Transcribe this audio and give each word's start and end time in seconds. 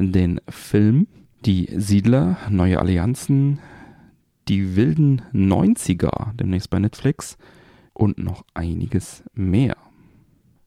den 0.00 0.40
Film, 0.48 1.06
die 1.44 1.68
Siedler, 1.76 2.38
neue 2.48 2.78
Allianzen, 2.78 3.58
die 4.48 4.74
wilden 4.74 5.22
90er, 5.32 6.32
demnächst 6.34 6.70
bei 6.70 6.78
Netflix 6.78 7.36
und 7.92 8.18
noch 8.18 8.44
einiges 8.54 9.22
mehr. 9.34 9.76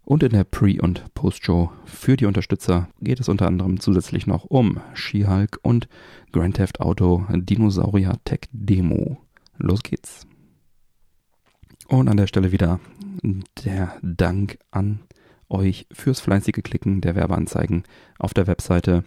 Und 0.06 0.22
in 0.22 0.30
der 0.30 0.44
Pre- 0.44 0.82
und 0.82 1.14
Post-Show 1.14 1.72
für 1.86 2.18
die 2.18 2.26
Unterstützer 2.26 2.90
geht 3.02 3.20
es 3.20 3.30
unter 3.30 3.48
anderem 3.48 3.80
zusätzlich 3.80 4.28
noch 4.28 4.46
um 4.46 4.82
She-Hulk 4.94 5.60
und 5.64 5.88
Grand 6.32 6.56
Theft 6.56 6.82
Auto 6.82 7.26
Dinosaurier 7.32 8.18
Tech 8.26 8.42
Demo. 8.52 9.18
Los 9.58 9.82
geht's. 9.82 10.28
Und 11.88 12.10
an 12.10 12.18
der 12.18 12.28
Stelle 12.28 12.52
wieder 12.52 12.80
der 13.66 13.98
Dank 14.02 14.60
an 14.72 15.00
euch 15.54 15.88
fürs 15.92 16.20
fleißige 16.20 16.64
Klicken 16.64 17.02
der 17.02 17.16
Werbeanzeigen 17.16 17.84
auf 18.20 18.34
der 18.34 18.48
Webseite. 18.48 19.04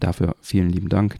Dafür 0.00 0.34
vielen 0.40 0.70
lieben 0.70 0.88
Dank. 0.88 1.18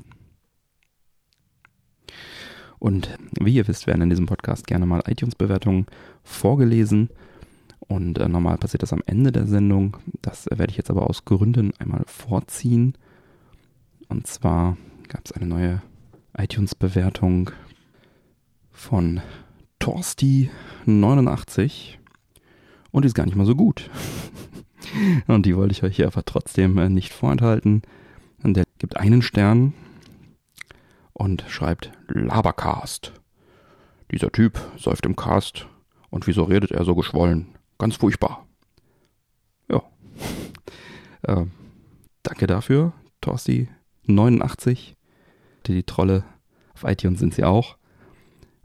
Und 2.78 3.18
wie 3.40 3.54
ihr 3.54 3.66
wisst, 3.66 3.86
werden 3.86 4.02
in 4.02 4.10
diesem 4.10 4.26
Podcast 4.26 4.66
gerne 4.66 4.84
mal 4.84 5.02
iTunes-Bewertungen 5.06 5.86
vorgelesen. 6.22 7.08
Und 7.78 8.18
äh, 8.18 8.28
normal 8.28 8.58
passiert 8.58 8.82
das 8.82 8.92
am 8.92 9.02
Ende 9.06 9.32
der 9.32 9.46
Sendung. 9.46 9.96
Das 10.20 10.46
äh, 10.48 10.58
werde 10.58 10.70
ich 10.70 10.76
jetzt 10.76 10.90
aber 10.90 11.08
aus 11.08 11.24
Gründen 11.24 11.72
einmal 11.78 12.02
vorziehen. 12.06 12.98
Und 14.08 14.26
zwar 14.26 14.76
gab 15.08 15.22
es 15.24 15.32
eine 15.32 15.46
neue 15.46 15.80
iTunes-Bewertung 16.36 17.50
von 18.70 19.22
Torsti89. 19.80 21.94
Und 22.90 23.02
die 23.02 23.06
ist 23.06 23.14
gar 23.14 23.24
nicht 23.24 23.36
mal 23.36 23.46
so 23.46 23.56
gut. 23.56 23.88
Und 25.26 25.46
die 25.46 25.56
wollte 25.56 25.72
ich 25.72 25.82
euch 25.82 25.96
hier 25.96 26.06
aber 26.06 26.24
trotzdem 26.24 26.78
äh, 26.78 26.88
nicht 26.88 27.12
vorenthalten. 27.12 27.82
Und 28.42 28.54
der 28.54 28.64
gibt 28.78 28.96
einen 28.96 29.22
Stern 29.22 29.72
und 31.12 31.44
schreibt 31.48 31.92
Labercast. 32.08 33.12
Dieser 34.10 34.30
Typ 34.30 34.60
säuft 34.76 35.06
im 35.06 35.16
Cast 35.16 35.66
und 36.10 36.26
wieso 36.26 36.44
redet 36.44 36.70
er 36.70 36.84
so 36.84 36.94
geschwollen? 36.94 37.46
Ganz 37.78 37.96
furchtbar. 37.96 38.46
Ja. 39.70 39.82
äh, 41.22 41.46
danke 42.22 42.46
dafür, 42.46 42.92
Torsti89. 43.22 44.94
Die, 45.66 45.72
die 45.72 45.82
Trolle 45.84 46.24
auf 46.74 46.84
iTunes 46.84 47.20
sind 47.20 47.34
sie 47.34 47.44
auch. 47.44 47.76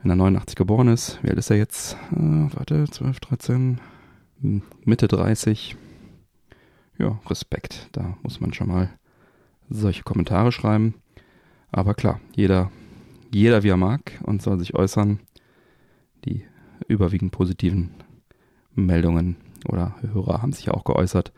Wenn 0.02 0.12
er 0.12 0.16
89 0.16 0.56
geboren 0.56 0.88
ist, 0.90 1.20
wie 1.24 1.30
alt 1.30 1.40
ist 1.40 1.50
er 1.50 1.58
jetzt? 1.58 1.94
Äh, 2.12 2.48
warte, 2.54 2.86
12, 2.86 3.20
13, 3.20 3.82
Mitte 4.84 5.08
30 5.08 5.76
ja, 7.00 7.20
Respekt. 7.28 7.90
Da 7.94 8.18
muss 8.22 8.40
man 8.40 8.54
schon 8.54 8.68
mal 8.68 8.90
solche 9.70 10.04
Kommentare 10.04 10.52
schreiben. 10.52 10.96
Aber 11.72 11.94
klar, 11.94 12.20
jeder, 12.36 12.72
jeder 13.32 13.64
wie 13.64 13.70
er 13.70 13.78
mag 13.78 14.20
und 14.24 14.42
soll 14.42 14.60
sich 14.60 14.76
äußern. 14.76 15.20
Die 16.26 16.44
überwiegend 16.88 17.32
positiven 17.32 17.92
Meldungen 18.76 19.38
oder 19.68 19.96
Hörer 20.02 20.42
haben 20.42 20.54
sich 20.54 20.66
ja 20.66 20.74
auch 20.74 20.84
geäußert. 20.84 21.32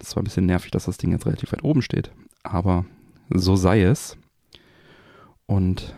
Es 0.00 0.14
war 0.14 0.22
ein 0.22 0.24
bisschen 0.24 0.46
nervig, 0.46 0.70
dass 0.70 0.84
das 0.84 0.98
Ding 0.98 1.12
jetzt 1.12 1.26
relativ 1.26 1.52
weit 1.52 1.64
oben 1.64 1.82
steht. 1.82 2.12
Aber 2.42 2.84
so 3.30 3.56
sei 3.56 3.82
es. 3.82 4.16
Und 5.46 5.94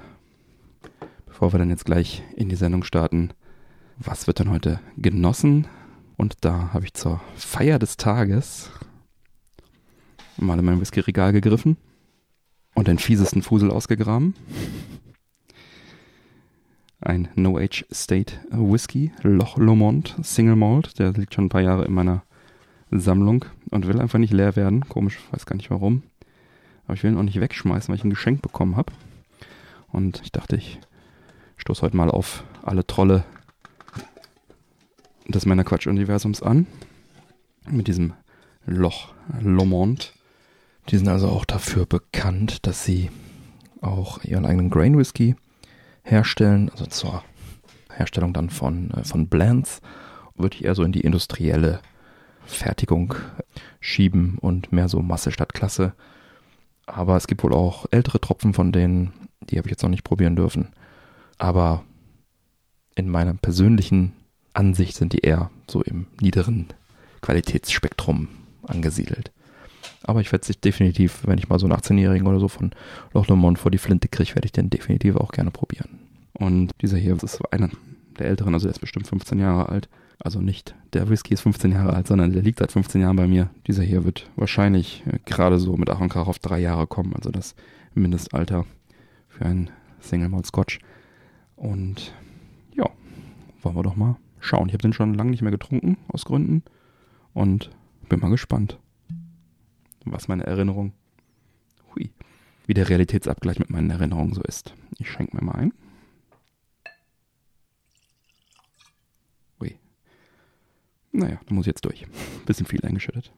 bevor 1.27 1.53
wir 1.53 1.59
dann 1.59 1.71
jetzt 1.71 1.85
gleich 1.85 2.23
in 2.37 2.49
die 2.49 2.57
Sendung 2.57 2.85
starten, 2.85 3.31
was 3.99 4.27
wird 4.27 4.39
denn 4.39 4.51
heute 4.51 4.81
genossen? 4.97 5.67
Und 6.21 6.45
da 6.45 6.75
habe 6.75 6.85
ich 6.85 6.93
zur 6.93 7.19
Feier 7.35 7.79
des 7.79 7.97
Tages 7.97 8.71
mal 10.37 10.59
in 10.59 10.67
mein 10.67 10.79
Whisky-Regal 10.79 11.33
gegriffen 11.33 11.79
und 12.75 12.89
den 12.89 12.99
fiesesten 12.99 13.41
Fusel 13.41 13.71
ausgegraben. 13.71 14.35
Ein 17.01 17.31
No-Age 17.37 17.87
State 17.91 18.35
Whisky, 18.51 19.13
Loch 19.23 19.57
Lomond 19.57 20.15
Single 20.21 20.57
Malt. 20.57 20.99
Der 20.99 21.13
liegt 21.13 21.33
schon 21.33 21.47
ein 21.47 21.49
paar 21.49 21.63
Jahre 21.63 21.87
in 21.87 21.95
meiner 21.95 22.23
Sammlung 22.91 23.47
und 23.71 23.87
will 23.87 23.99
einfach 23.99 24.19
nicht 24.19 24.35
leer 24.35 24.57
werden. 24.57 24.87
Komisch, 24.91 25.19
weiß 25.31 25.47
gar 25.47 25.57
nicht 25.57 25.71
warum. 25.71 26.03
Aber 26.85 26.93
ich 26.93 27.03
will 27.03 27.13
ihn 27.13 27.17
auch 27.17 27.23
nicht 27.23 27.41
wegschmeißen, 27.41 27.89
weil 27.89 27.97
ich 27.97 28.05
ein 28.05 28.11
Geschenk 28.11 28.43
bekommen 28.43 28.77
habe. 28.77 28.93
Und 29.91 30.21
ich 30.23 30.33
dachte, 30.33 30.57
ich 30.57 30.81
stoße 31.57 31.81
heute 31.81 31.97
mal 31.97 32.11
auf 32.11 32.45
alle 32.63 32.87
Trolle 32.87 33.25
des 35.33 35.47
Männerquatsch-Universums 35.47 36.43
an. 36.43 36.67
Mit 37.69 37.89
diesem 37.89 38.15
Loch 38.67 39.15
Lomond. 39.41 40.15
Die 40.89 40.97
sind 40.97 41.09
also 41.09 41.29
auch 41.29 41.45
dafür 41.45 41.87
bekannt, 41.87 42.67
dass 42.67 42.85
sie 42.85 43.11
auch 43.81 44.25
ihren 44.25 44.47
eigenen 44.47 44.71
Grain 44.71 44.99
Whisky 44.99 45.37
herstellen, 46.03 46.71
also 46.71 46.87
zur 46.87 47.23
Herstellung 47.93 48.33
dann 48.33 48.51
von, 48.51 48.91
äh, 48.93 49.05
von 49.05 49.29
Blends, 49.29 49.81
würde 50.37 50.57
ich 50.57 50.65
eher 50.65 50.75
so 50.75 50.83
in 50.83 50.93
die 50.93 51.03
industrielle 51.03 51.81
Fertigung 52.45 53.15
schieben 53.79 54.39
und 54.41 54.73
mehr 54.73 54.89
so 54.89 55.01
Masse 55.01 55.31
statt 55.31 55.55
Klasse. 55.55 55.93
Aber 56.87 57.17
es 57.17 57.27
gibt 57.27 57.45
wohl 57.45 57.53
auch 57.53 57.87
ältere 57.91 58.21
Tropfen 58.21 58.55
von 58.55 58.73
denen, 58.73 59.13
die 59.43 59.59
habe 59.59 59.69
ich 59.69 59.73
jetzt 59.73 59.83
noch 59.83 59.91
nicht 59.91 60.05
probieren 60.05 60.37
dürfen. 60.37 60.69
Aber 61.39 61.85
in 62.95 63.09
meiner 63.09 63.35
persönlichen 63.35 64.13
Ansicht 64.55 64.97
sind 64.97 65.13
die 65.13 65.21
eher 65.21 65.51
so 65.69 65.83
im 65.83 66.07
niederen 66.21 66.67
Qualitätsspektrum 67.21 68.29
angesiedelt. 68.63 69.31
Aber 70.03 70.21
ich 70.21 70.33
werde 70.33 70.47
sich 70.47 70.61
definitiv, 70.61 71.21
wenn 71.27 71.39
ich 71.39 71.49
mal 71.49 71.59
so 71.59 71.67
einen 71.67 71.77
18-Jährigen 71.77 72.27
oder 72.27 72.41
so 72.41 72.49
von 72.49 72.71
Loch 73.13 73.29
Lomond 73.29 73.59
vor 73.59 73.71
die 73.71 73.79
Flinte 73.79 74.09
kriege, 74.09 74.35
werde 74.35 74.47
ich 74.47 74.53
den 74.53 74.71
definitiv 74.71 75.17
auch 75.17 75.33
gerne 75.33 75.51
probieren. 75.51 75.99
Und 76.33 76.73
dieser 76.81 76.97
hier 76.97 77.23
ist 77.23 77.41
einer 77.53 77.71
der 78.19 78.29
älteren, 78.29 78.55
also 78.55 78.67
der 78.67 78.75
ist 78.75 78.81
bestimmt 78.81 79.07
15 79.07 79.39
Jahre 79.39 79.69
alt. 79.69 79.89
Also 80.19 80.41
nicht 80.41 80.75
der 80.93 81.09
Whisky 81.09 81.35
ist 81.35 81.43
15 81.43 81.73
Jahre 81.73 81.95
alt, 81.95 82.07
sondern 82.07 82.33
der 82.33 82.43
liegt 82.43 82.59
seit 82.59 82.73
15 82.73 83.01
Jahren 83.01 83.17
bei 83.17 83.27
mir. 83.27 83.51
Dieser 83.67 83.83
hier 83.83 84.05
wird 84.05 84.29
wahrscheinlich 84.37 85.03
äh, 85.07 85.19
gerade 85.25 85.59
so 85.59 85.77
mit 85.77 85.89
Ach 85.89 86.01
und 86.01 86.11
Krach 86.11 86.27
auf 86.27 86.39
drei 86.39 86.61
Jahre 86.61 86.87
kommen, 86.87 87.15
also 87.15 87.31
das 87.31 87.55
Mindestalter 87.95 88.67
für 89.29 89.47
einen 89.47 89.71
Single 90.01 90.29
Malt 90.29 90.47
Scotch. 90.47 90.79
Und 91.57 92.13
ja, 92.75 92.89
wollen 93.63 93.77
wir 93.77 93.83
doch 93.83 93.97
mal 93.97 94.17
schauen. 94.41 94.69
Ich 94.69 94.73
habe 94.73 94.83
den 94.83 94.93
schon 94.93 95.15
lange 95.15 95.31
nicht 95.31 95.43
mehr 95.43 95.51
getrunken, 95.51 95.97
aus 96.09 96.25
Gründen. 96.25 96.65
Und 97.33 97.71
bin 98.09 98.21
mal 98.21 98.31
gespannt, 98.31 98.79
was 100.05 100.27
meine 100.27 100.45
Erinnerung, 100.45 100.93
hui, 101.95 102.11
wie 102.67 102.75
der 102.75 102.89
Realitätsabgleich 102.89 103.59
mit 103.59 103.71
meinen 103.71 103.91
Erinnerungen 103.91 104.35
so 104.35 104.43
ist. 104.43 104.75
Ich 104.99 105.11
schenke 105.11 105.37
mir 105.37 105.45
mal 105.45 105.55
ein. 105.55 105.73
Hui. 109.61 109.79
Naja, 111.13 111.41
da 111.47 111.55
muss 111.55 111.65
ich 111.65 111.69
jetzt 111.69 111.85
durch. 111.85 112.07
Bisschen 112.47 112.67
viel 112.67 112.85
eingeschüttet. 112.85 113.33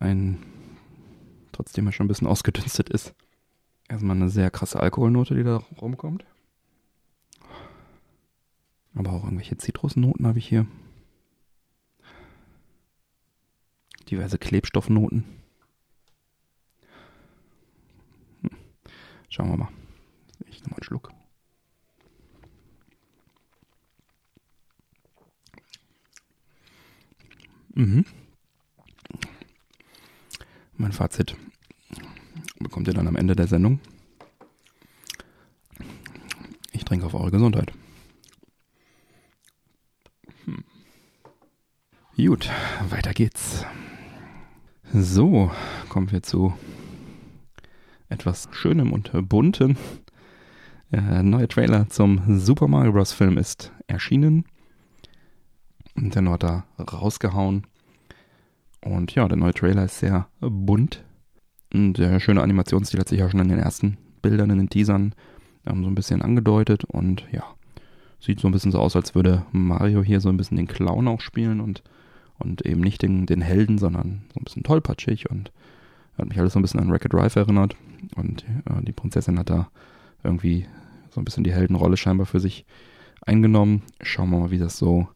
Ein, 0.00 0.42
trotzdem 1.52 1.86
er 1.86 1.92
schon 1.92 2.04
ein 2.04 2.08
bisschen 2.08 2.26
ausgedünstet 2.26 2.90
ist. 2.90 3.14
Erstmal 3.94 4.16
eine 4.16 4.28
sehr 4.28 4.50
krasse 4.50 4.80
Alkoholnote, 4.80 5.36
die 5.36 5.44
da 5.44 5.58
rumkommt. 5.80 6.24
Aber 8.96 9.12
auch 9.12 9.22
irgendwelche 9.22 9.56
Zitrusnoten 9.56 10.26
habe 10.26 10.40
ich 10.40 10.48
hier. 10.48 10.66
Diverse 14.10 14.36
Klebstoffnoten. 14.36 15.24
Hm. 18.42 18.50
Schauen 19.28 19.50
wir 19.50 19.58
mal. 19.58 19.68
Ich 20.48 20.60
nehme 20.62 20.70
mal 20.70 20.78
einen 20.78 20.82
Schluck. 20.82 21.12
Mhm. 27.74 28.04
Mein 30.78 30.90
Fazit 30.90 31.36
bekommt 32.64 32.88
ihr 32.88 32.94
dann 32.94 33.06
am 33.06 33.14
Ende 33.14 33.36
der 33.36 33.46
Sendung. 33.46 33.78
Ich 36.72 36.84
trinke 36.84 37.06
auf 37.06 37.14
eure 37.14 37.30
Gesundheit. 37.30 37.72
Hm. 40.44 40.64
Gut, 42.16 42.50
weiter 42.90 43.12
geht's. 43.12 43.64
So, 44.92 45.52
kommen 45.88 46.10
wir 46.10 46.22
zu 46.22 46.52
etwas 48.08 48.48
Schönem 48.52 48.92
und 48.92 49.10
Bunten. 49.28 49.76
Der 50.90 51.22
neue 51.22 51.48
Trailer 51.48 51.88
zum 51.88 52.38
Super 52.38 52.68
Mario 52.68 52.92
Bros. 52.92 53.12
Film 53.12 53.38
ist 53.38 53.72
erschienen. 53.86 54.44
Und 55.96 56.14
der 56.14 56.24
hat 56.30 56.42
da 56.42 56.64
rausgehauen. 56.78 57.66
Und 58.80 59.14
ja, 59.14 59.26
der 59.26 59.36
neue 59.36 59.54
Trailer 59.54 59.84
ist 59.84 59.98
sehr 59.98 60.28
bunt. 60.40 61.04
Der 61.76 62.20
schöne 62.20 62.40
Animationsstil 62.40 63.00
hat 63.00 63.08
sich 63.08 63.18
ja 63.18 63.28
schon 63.28 63.40
in 63.40 63.48
den 63.48 63.58
ersten 63.58 63.98
Bildern, 64.22 64.50
in 64.50 64.58
den 64.58 64.70
Teasern 64.70 65.12
ähm, 65.66 65.82
so 65.82 65.90
ein 65.90 65.96
bisschen 65.96 66.22
angedeutet. 66.22 66.84
Und 66.84 67.24
ja, 67.32 67.42
sieht 68.20 68.38
so 68.38 68.46
ein 68.46 68.52
bisschen 68.52 68.70
so 68.70 68.78
aus, 68.78 68.94
als 68.94 69.16
würde 69.16 69.44
Mario 69.50 70.00
hier 70.00 70.20
so 70.20 70.28
ein 70.28 70.36
bisschen 70.36 70.56
den 70.56 70.68
Clown 70.68 71.08
auch 71.08 71.20
spielen 71.20 71.60
und, 71.60 71.82
und 72.38 72.64
eben 72.64 72.80
nicht 72.80 73.02
den, 73.02 73.26
den 73.26 73.40
Helden, 73.40 73.78
sondern 73.78 74.22
so 74.32 74.38
ein 74.38 74.44
bisschen 74.44 74.62
tollpatschig 74.62 75.28
und 75.30 75.50
hat 76.16 76.28
mich 76.28 76.38
alles 76.38 76.52
so 76.52 76.60
ein 76.60 76.62
bisschen 76.62 76.78
an 76.78 76.92
Wreck-It 76.92 77.12
Drive 77.12 77.34
erinnert. 77.34 77.74
Und 78.14 78.44
äh, 78.66 78.82
die 78.82 78.92
Prinzessin 78.92 79.36
hat 79.36 79.50
da 79.50 79.68
irgendwie 80.22 80.66
so 81.10 81.20
ein 81.20 81.24
bisschen 81.24 81.42
die 81.42 81.52
Heldenrolle 81.52 81.96
scheinbar 81.96 82.26
für 82.26 82.38
sich 82.38 82.66
eingenommen. 83.26 83.82
Schauen 84.00 84.30
wir 84.30 84.38
mal, 84.38 84.50
wie 84.52 84.58
das 84.58 84.78
so 84.78 85.08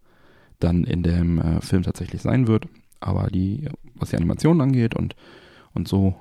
dann 0.59 0.83
in 0.83 1.05
dem 1.05 1.39
äh, 1.39 1.61
Film 1.61 1.85
tatsächlich 1.85 2.21
sein 2.21 2.49
wird. 2.49 2.67
Aber 2.99 3.29
die, 3.29 3.69
was 3.95 4.11
die 4.11 4.17
Animation 4.17 4.61
angeht 4.61 4.97
und, 4.97 5.15
und 5.73 5.87
so 5.87 6.17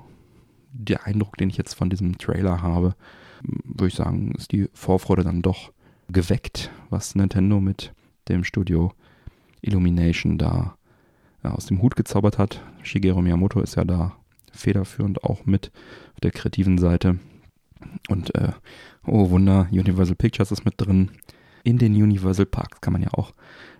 der 0.72 1.06
Eindruck, 1.06 1.36
den 1.36 1.50
ich 1.50 1.56
jetzt 1.56 1.74
von 1.74 1.90
diesem 1.90 2.18
Trailer 2.18 2.62
habe, 2.62 2.94
würde 3.42 3.88
ich 3.88 3.94
sagen, 3.94 4.32
ist 4.36 4.52
die 4.52 4.68
Vorfreude 4.72 5.24
dann 5.24 5.42
doch 5.42 5.72
geweckt, 6.08 6.70
was 6.90 7.14
Nintendo 7.14 7.60
mit 7.60 7.92
dem 8.28 8.44
Studio 8.44 8.92
Illumination 9.60 10.38
da 10.38 10.76
aus 11.42 11.66
dem 11.66 11.80
Hut 11.82 11.96
gezaubert 11.96 12.38
hat. 12.38 12.62
Shigeru 12.82 13.22
Miyamoto 13.22 13.60
ist 13.60 13.76
ja 13.76 13.84
da 13.84 14.16
federführend 14.52 15.24
auch 15.24 15.46
mit 15.46 15.70
auf 16.14 16.20
der 16.20 16.30
kreativen 16.30 16.78
Seite. 16.78 17.18
Und 18.08 18.34
äh, 18.34 18.52
oh 19.06 19.30
Wunder, 19.30 19.68
Universal 19.70 20.16
Pictures 20.16 20.52
ist 20.52 20.64
mit 20.64 20.74
drin. 20.76 21.10
In 21.64 21.78
den 21.78 21.94
Universal 21.94 22.46
Parks 22.46 22.80
kann 22.80 22.92
man 22.92 23.02
ja 23.02 23.12
auch 23.12 23.32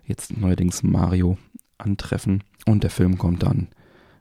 jetzt 0.04 0.36
neuerdings 0.36 0.82
Mario 0.82 1.36
antreffen. 1.78 2.44
Und 2.66 2.84
der 2.84 2.90
Film 2.90 3.18
kommt 3.18 3.42
dann 3.42 3.68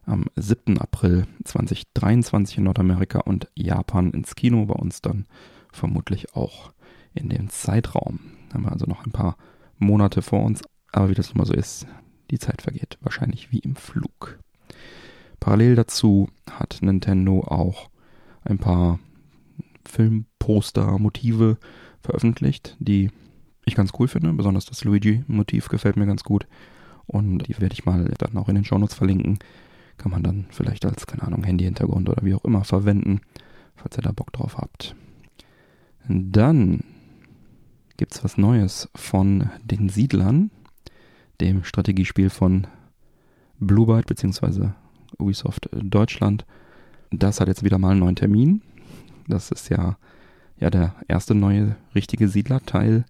am 0.07 0.25
7. 0.35 0.79
April 0.79 1.27
2023 1.43 2.59
in 2.59 2.63
Nordamerika 2.63 3.19
und 3.19 3.47
Japan 3.55 4.11
ins 4.11 4.35
Kino. 4.35 4.65
Bei 4.65 4.75
uns 4.75 5.01
dann 5.01 5.25
vermutlich 5.71 6.33
auch 6.35 6.71
in 7.13 7.29
dem 7.29 7.49
Zeitraum. 7.49 8.19
Haben 8.53 8.63
wir 8.63 8.71
also 8.71 8.85
noch 8.85 9.05
ein 9.05 9.11
paar 9.11 9.37
Monate 9.77 10.21
vor 10.21 10.43
uns. 10.43 10.63
Aber 10.91 11.09
wie 11.09 11.13
das 11.13 11.31
immer 11.31 11.45
so 11.45 11.53
ist, 11.53 11.85
die 12.31 12.39
Zeit 12.39 12.61
vergeht 12.61 12.97
wahrscheinlich 13.01 13.51
wie 13.51 13.59
im 13.59 13.75
Flug. 13.75 14.39
Parallel 15.39 15.75
dazu 15.75 16.29
hat 16.49 16.79
Nintendo 16.81 17.41
auch 17.41 17.89
ein 18.43 18.57
paar 18.57 18.99
Filmposter, 19.85 20.97
Motive 20.97 21.57
veröffentlicht, 22.01 22.75
die 22.79 23.11
ich 23.65 23.75
ganz 23.75 23.91
cool 23.99 24.07
finde. 24.07 24.31
Besonders 24.33 24.65
das 24.65 24.83
Luigi-Motiv 24.83 25.67
gefällt 25.67 25.97
mir 25.97 26.05
ganz 26.05 26.23
gut. 26.23 26.47
Und 27.05 27.39
die 27.39 27.59
werde 27.59 27.73
ich 27.73 27.85
mal 27.85 28.13
dann 28.17 28.37
auch 28.37 28.49
in 28.49 28.55
den 28.55 28.65
Shownotes 28.65 28.95
verlinken. 28.95 29.39
Kann 29.97 30.11
man 30.11 30.23
dann 30.23 30.45
vielleicht 30.49 30.85
als, 30.85 31.07
keine 31.07 31.23
Ahnung, 31.23 31.43
Handy-Hintergrund 31.43 32.09
oder 32.09 32.23
wie 32.23 32.35
auch 32.35 32.45
immer 32.45 32.63
verwenden, 32.63 33.21
falls 33.75 33.97
ihr 33.97 34.03
da 34.03 34.11
Bock 34.11 34.31
drauf 34.31 34.57
habt. 34.57 34.95
Dann 36.07 36.83
gibt 37.97 38.13
es 38.13 38.23
was 38.23 38.37
Neues 38.37 38.89
von 38.95 39.49
den 39.63 39.89
Siedlern, 39.89 40.51
dem 41.41 41.63
Strategiespiel 41.63 42.29
von 42.29 42.67
Blue 43.59 43.87
Byte 43.87 44.07
bzw. 44.07 44.69
Ubisoft 45.17 45.69
Deutschland. 45.73 46.45
Das 47.11 47.39
hat 47.39 47.47
jetzt 47.47 47.63
wieder 47.63 47.79
mal 47.79 47.91
einen 47.91 48.01
neuen 48.01 48.15
Termin. 48.15 48.61
Das 49.27 49.51
ist 49.51 49.69
ja, 49.69 49.97
ja 50.59 50.69
der 50.69 50.95
erste 51.07 51.33
neue 51.33 51.75
richtige 51.95 52.27
Siedler-Teil 52.27 53.05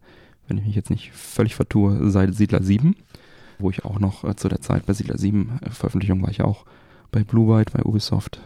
wenn 0.48 0.58
ich 0.58 0.66
mich 0.66 0.76
jetzt 0.76 0.90
nicht 0.90 1.12
völlig 1.12 1.56
vertue, 1.56 2.10
seit 2.10 2.34
Siedler 2.34 2.64
7, 2.64 2.96
wo 3.60 3.70
ich 3.70 3.86
auch 3.86 4.00
noch 4.00 4.24
äh, 4.24 4.36
zu 4.36 4.50
der 4.50 4.62
Zeit 4.62 4.86
bei 4.86 4.94
Siedler 4.94 5.18
7 5.18 5.60
äh, 5.62 5.70
Veröffentlichung 5.70 6.22
war 6.22 6.30
ich 6.30 6.42
auch 6.42 6.66
bei 7.12 7.24
Blue 7.24 7.48
White, 7.56 7.72
bei 7.74 7.84
Ubisoft. 7.84 8.42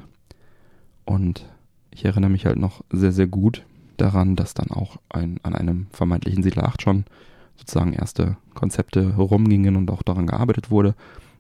Und 1.06 1.46
ich 1.92 2.06
erinnere 2.06 2.30
mich 2.30 2.46
halt 2.46 2.58
noch 2.58 2.84
sehr, 2.92 3.12
sehr 3.12 3.28
gut 3.28 3.66
daran, 3.98 4.36
dass 4.36 4.54
dann 4.54 4.72
auch 4.72 4.98
ein, 5.10 5.40
an 5.44 5.56
einem 5.56 5.88
vermeintlichen 5.92 6.44
Siedler 6.44 6.66
8 6.66 6.82
schon 6.82 7.06
sozusagen 7.58 7.94
erste 7.94 8.38
Konzepte 8.54 9.16
rumgingen 9.16 9.76
und 9.76 9.92
auch 9.92 10.04
daran 10.04 10.28
gearbeitet 10.28 10.72
wurde. 10.72 10.96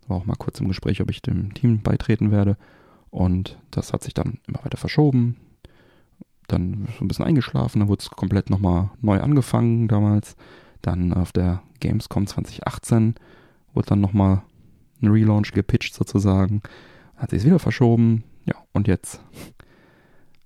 War 0.08 0.18
auch 0.18 0.26
mal 0.26 0.36
kurz 0.36 0.60
im 0.60 0.68
Gespräch, 0.68 1.02
ob 1.02 1.10
ich 1.10 1.22
dem 1.22 1.54
Team 1.54 1.82
beitreten 1.82 2.32
werde. 2.32 2.58
Und 3.10 3.58
das 3.72 3.94
hat 3.94 4.04
sich 4.04 4.14
dann 4.14 4.40
immer 4.48 4.64
weiter 4.64 4.78
verschoben 4.78 5.38
dann 6.52 6.88
so 6.98 7.06
ein 7.06 7.08
bisschen 7.08 7.26
eingeschlafen, 7.26 7.80
dann 7.80 7.88
wurde 7.88 8.02
es 8.02 8.10
komplett 8.10 8.50
nochmal 8.50 8.90
neu 9.02 9.20
angefangen 9.20 9.88
damals. 9.88 10.36
Dann 10.82 11.14
auf 11.14 11.32
der 11.32 11.62
Gamescom 11.80 12.28
2018 12.28 13.16
wurde 13.74 13.90
dann 13.90 14.02
nochmal 14.02 14.42
ein 15.02 15.08
Relaunch 15.08 15.52
gepitcht 15.52 15.94
sozusagen. 15.94 16.62
Hat 17.16 17.32
sich 17.32 17.44
wieder 17.44 17.60
verschoben. 17.60 18.24
Ja, 18.46 18.56
und 18.74 18.88
jetzt 18.88 19.22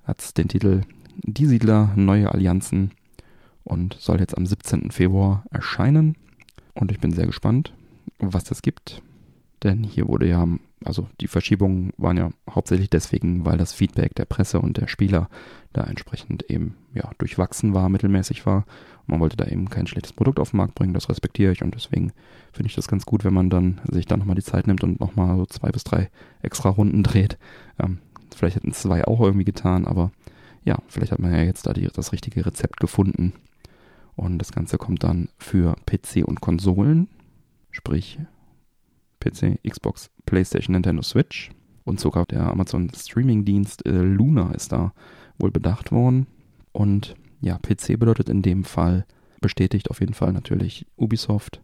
hat 0.03 0.21
es 0.21 0.33
den 0.33 0.47
Titel 0.47 0.81
Die 1.23 1.45
Siedler, 1.45 1.91
neue 1.95 2.31
Allianzen 2.31 2.91
und 3.63 3.95
soll 3.99 4.19
jetzt 4.19 4.37
am 4.37 4.45
17. 4.45 4.91
Februar 4.91 5.45
erscheinen. 5.49 6.15
Und 6.73 6.91
ich 6.91 6.99
bin 6.99 7.11
sehr 7.11 7.25
gespannt, 7.25 7.73
was 8.19 8.43
das 8.43 8.61
gibt. 8.61 9.01
Denn 9.63 9.83
hier 9.83 10.07
wurde 10.07 10.27
ja 10.27 10.45
also 10.85 11.07
die 11.19 11.27
Verschiebungen 11.27 11.91
waren 11.97 12.17
ja 12.17 12.29
hauptsächlich 12.49 12.89
deswegen, 12.89 13.43
weil 13.43 13.57
das 13.57 13.73
Feedback 13.73 14.13
der 14.15 14.25
Presse 14.25 14.59
und 14.59 14.77
der 14.77 14.87
Spieler 14.87 15.29
da 15.73 15.83
entsprechend 15.83 16.49
eben 16.49 16.75
ja 16.93 17.09
durchwachsen 17.17 17.73
war, 17.73 17.89
mittelmäßig 17.89 18.45
war. 18.45 18.65
Man 19.07 19.19
wollte 19.19 19.37
da 19.37 19.45
eben 19.45 19.69
kein 19.69 19.87
schlechtes 19.87 20.13
Produkt 20.13 20.39
auf 20.39 20.51
den 20.51 20.57
Markt 20.57 20.75
bringen, 20.75 20.93
das 20.93 21.09
respektiere 21.09 21.51
ich 21.51 21.63
und 21.63 21.75
deswegen 21.75 22.11
finde 22.51 22.69
ich 22.69 22.75
das 22.75 22.87
ganz 22.87 23.05
gut, 23.05 23.23
wenn 23.23 23.33
man 23.33 23.49
dann 23.49 23.81
sich 23.89 24.05
dann 24.05 24.19
nochmal 24.19 24.35
die 24.35 24.43
Zeit 24.43 24.67
nimmt 24.67 24.83
und 24.83 24.99
nochmal 24.99 25.37
so 25.37 25.45
zwei 25.45 25.69
bis 25.69 25.83
drei 25.83 26.09
extra 26.41 26.69
Runden 26.69 27.03
dreht. 27.03 27.37
Ähm, 27.79 27.99
vielleicht 28.35 28.55
hätten 28.55 28.73
zwei 28.73 29.05
auch 29.05 29.21
irgendwie 29.21 29.45
getan, 29.45 29.85
aber 29.85 30.11
ja, 30.63 30.79
vielleicht 30.87 31.11
hat 31.11 31.19
man 31.19 31.31
ja 31.31 31.43
jetzt 31.43 31.67
da 31.67 31.73
die, 31.73 31.87
das 31.87 32.11
richtige 32.11 32.45
Rezept 32.45 32.79
gefunden. 32.79 33.33
Und 34.15 34.39
das 34.39 34.51
Ganze 34.51 34.77
kommt 34.77 35.03
dann 35.03 35.29
für 35.37 35.75
PC 35.85 36.25
und 36.25 36.41
Konsolen, 36.41 37.07
sprich 37.71 38.19
PC, 39.19 39.59
Xbox, 39.67 40.09
PlayStation, 40.25 40.73
Nintendo 40.73 41.01
Switch 41.01 41.51
und 41.83 41.99
sogar 41.99 42.25
der 42.25 42.49
Amazon 42.49 42.89
Streaming-Dienst 42.95 43.85
äh, 43.85 43.91
Luna 43.91 44.51
ist 44.51 44.71
da 44.71 44.93
wohl 45.37 45.51
bedacht 45.51 45.91
worden. 45.91 46.27
Und 46.71 47.15
ja, 47.45 47.59
PC 47.59 47.99
bedeutet 47.99 48.27
in 48.27 48.41
dem 48.41 48.63
Fall 48.63 49.05
bestätigt 49.39 49.91
auf 49.91 49.99
jeden 49.99 50.15
Fall 50.15 50.33
natürlich 50.33 50.87
Ubisoft 50.97 51.61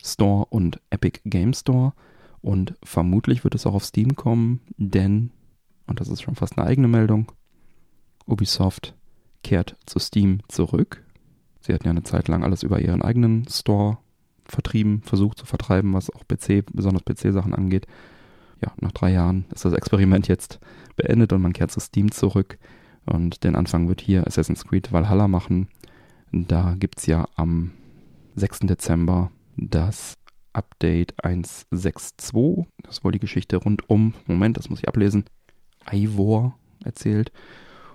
Store 0.00 0.46
und 0.50 0.80
Epic 0.90 1.20
Game 1.24 1.52
Store. 1.52 1.94
Und 2.42 2.74
vermutlich 2.84 3.42
wird 3.42 3.56
es 3.56 3.66
auch 3.66 3.74
auf 3.74 3.84
Steam 3.84 4.14
kommen, 4.14 4.60
denn, 4.76 5.32
und 5.88 5.98
das 5.98 6.06
ist 6.06 6.22
schon 6.22 6.36
fast 6.36 6.56
eine 6.56 6.66
eigene 6.68 6.86
Meldung, 6.86 7.32
Ubisoft 8.24 8.94
kehrt 9.42 9.74
zu 9.84 9.98
Steam 9.98 10.38
zurück. 10.46 11.02
Sie 11.60 11.74
hatten 11.74 11.86
ja 11.86 11.90
eine 11.90 12.04
Zeit 12.04 12.28
lang 12.28 12.44
alles 12.44 12.62
über 12.62 12.78
ihren 12.78 13.02
eigenen 13.02 13.48
Store 13.48 13.98
vertrieben, 14.44 15.02
versucht 15.02 15.38
zu 15.38 15.46
vertreiben, 15.46 15.92
was 15.92 16.08
auch 16.08 16.22
PC, 16.22 16.64
besonders 16.72 17.04
PC-Sachen 17.04 17.52
angeht. 17.52 17.88
Ja, 18.62 18.72
nach 18.80 18.92
drei 18.92 19.10
Jahren 19.10 19.44
ist 19.52 19.64
das 19.64 19.72
Experiment 19.72 20.28
jetzt 20.28 20.60
beendet 20.94 21.32
und 21.32 21.42
man 21.42 21.52
kehrt 21.52 21.72
zu 21.72 21.80
Steam 21.80 22.12
zurück. 22.12 22.58
Und 23.06 23.44
den 23.44 23.56
Anfang 23.56 23.88
wird 23.88 24.00
hier 24.00 24.26
Assassin's 24.26 24.64
Creed 24.64 24.92
Valhalla 24.92 25.28
machen. 25.28 25.68
Da 26.32 26.74
gibt 26.78 26.98
es 26.98 27.06
ja 27.06 27.26
am 27.36 27.72
6. 28.34 28.60
Dezember 28.60 29.30
das 29.56 30.14
Update 30.52 31.14
1.6.2. 31.22 32.66
Das 32.82 32.98
ist 32.98 33.04
wohl 33.04 33.12
die 33.12 33.20
Geschichte 33.20 33.56
rund 33.56 33.88
um, 33.88 34.14
Moment, 34.26 34.56
das 34.56 34.68
muss 34.68 34.80
ich 34.80 34.88
ablesen, 34.88 35.24
Ivor 35.90 36.58
erzählt. 36.84 37.30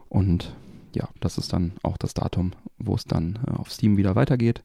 Und 0.10 0.56
ja, 0.94 1.10
das 1.20 1.38
ist 1.38 1.54
dann 1.54 1.74
auch 1.84 1.98
das 1.98 2.14
Datum, 2.14 2.54
wo 2.78 2.96
es 2.96 3.06
dann 3.06 3.40
äh, 3.48 3.52
auf 3.52 3.72
Steam 3.72 3.98
wieder 3.98 4.16
weitergeht 4.16 4.64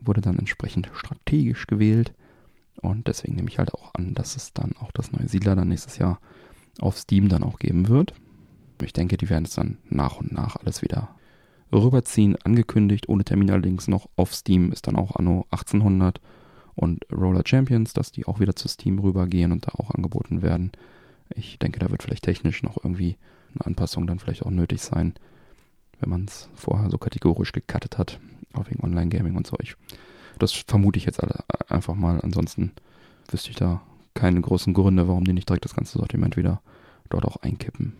wurde 0.00 0.20
dann 0.20 0.38
entsprechend 0.38 0.90
strategisch 0.94 1.66
gewählt. 1.66 2.12
Und 2.80 3.08
deswegen 3.08 3.36
nehme 3.36 3.48
ich 3.48 3.58
halt 3.58 3.72
auch 3.74 3.94
an, 3.94 4.14
dass 4.14 4.36
es 4.36 4.52
dann 4.52 4.74
auch 4.80 4.92
das 4.92 5.12
neue 5.12 5.28
Siedler 5.28 5.56
dann 5.56 5.68
nächstes 5.68 5.98
Jahr 5.98 6.20
auf 6.80 6.98
Steam 6.98 7.28
dann 7.28 7.42
auch 7.42 7.58
geben 7.58 7.88
wird. 7.88 8.12
Ich 8.82 8.92
denke, 8.92 9.16
die 9.16 9.30
werden 9.30 9.44
es 9.44 9.54
dann 9.54 9.78
nach 9.88 10.18
und 10.18 10.32
nach 10.32 10.56
alles 10.56 10.82
wieder 10.82 11.08
rüberziehen. 11.72 12.36
Angekündigt, 12.44 13.08
ohne 13.08 13.24
Termin 13.24 13.50
allerdings 13.50 13.88
noch 13.88 14.08
auf 14.16 14.34
Steam 14.34 14.72
ist 14.72 14.86
dann 14.86 14.96
auch 14.96 15.16
Anno 15.16 15.46
1800 15.50 16.20
und 16.74 17.04
Roller 17.10 17.42
Champions, 17.44 17.92
dass 17.92 18.12
die 18.12 18.26
auch 18.26 18.40
wieder 18.40 18.54
zu 18.54 18.68
Steam 18.68 18.98
rübergehen 18.98 19.52
und 19.52 19.66
da 19.66 19.72
auch 19.78 19.90
angeboten 19.90 20.42
werden. 20.42 20.72
Ich 21.34 21.58
denke, 21.58 21.80
da 21.80 21.90
wird 21.90 22.02
vielleicht 22.02 22.24
technisch 22.24 22.62
noch 22.62 22.76
irgendwie 22.76 23.16
eine 23.54 23.66
Anpassung 23.66 24.06
dann 24.06 24.18
vielleicht 24.18 24.44
auch 24.44 24.50
nötig 24.50 24.82
sein, 24.82 25.14
wenn 25.98 26.10
man 26.10 26.26
es 26.26 26.48
vorher 26.54 26.90
so 26.90 26.98
kategorisch 26.98 27.52
gecuttet 27.52 27.98
hat 27.98 28.20
auch 28.58 28.70
wegen 28.70 28.82
Online-Gaming 28.82 29.36
und 29.36 29.46
so. 29.46 29.56
Ich, 29.60 29.76
das 30.38 30.52
vermute 30.52 30.98
ich 30.98 31.04
jetzt 31.04 31.22
alle 31.22 31.44
einfach 31.68 31.94
mal. 31.94 32.20
Ansonsten 32.20 32.72
wüsste 33.30 33.50
ich 33.50 33.56
da 33.56 33.82
keine 34.14 34.40
großen 34.40 34.74
Gründe, 34.74 35.08
warum 35.08 35.24
die 35.24 35.32
nicht 35.32 35.48
direkt 35.48 35.64
das 35.64 35.74
ganze 35.74 35.98
Sortiment 35.98 36.36
wieder 36.36 36.60
dort 37.10 37.24
auch 37.24 37.36
einkippen. 37.36 37.92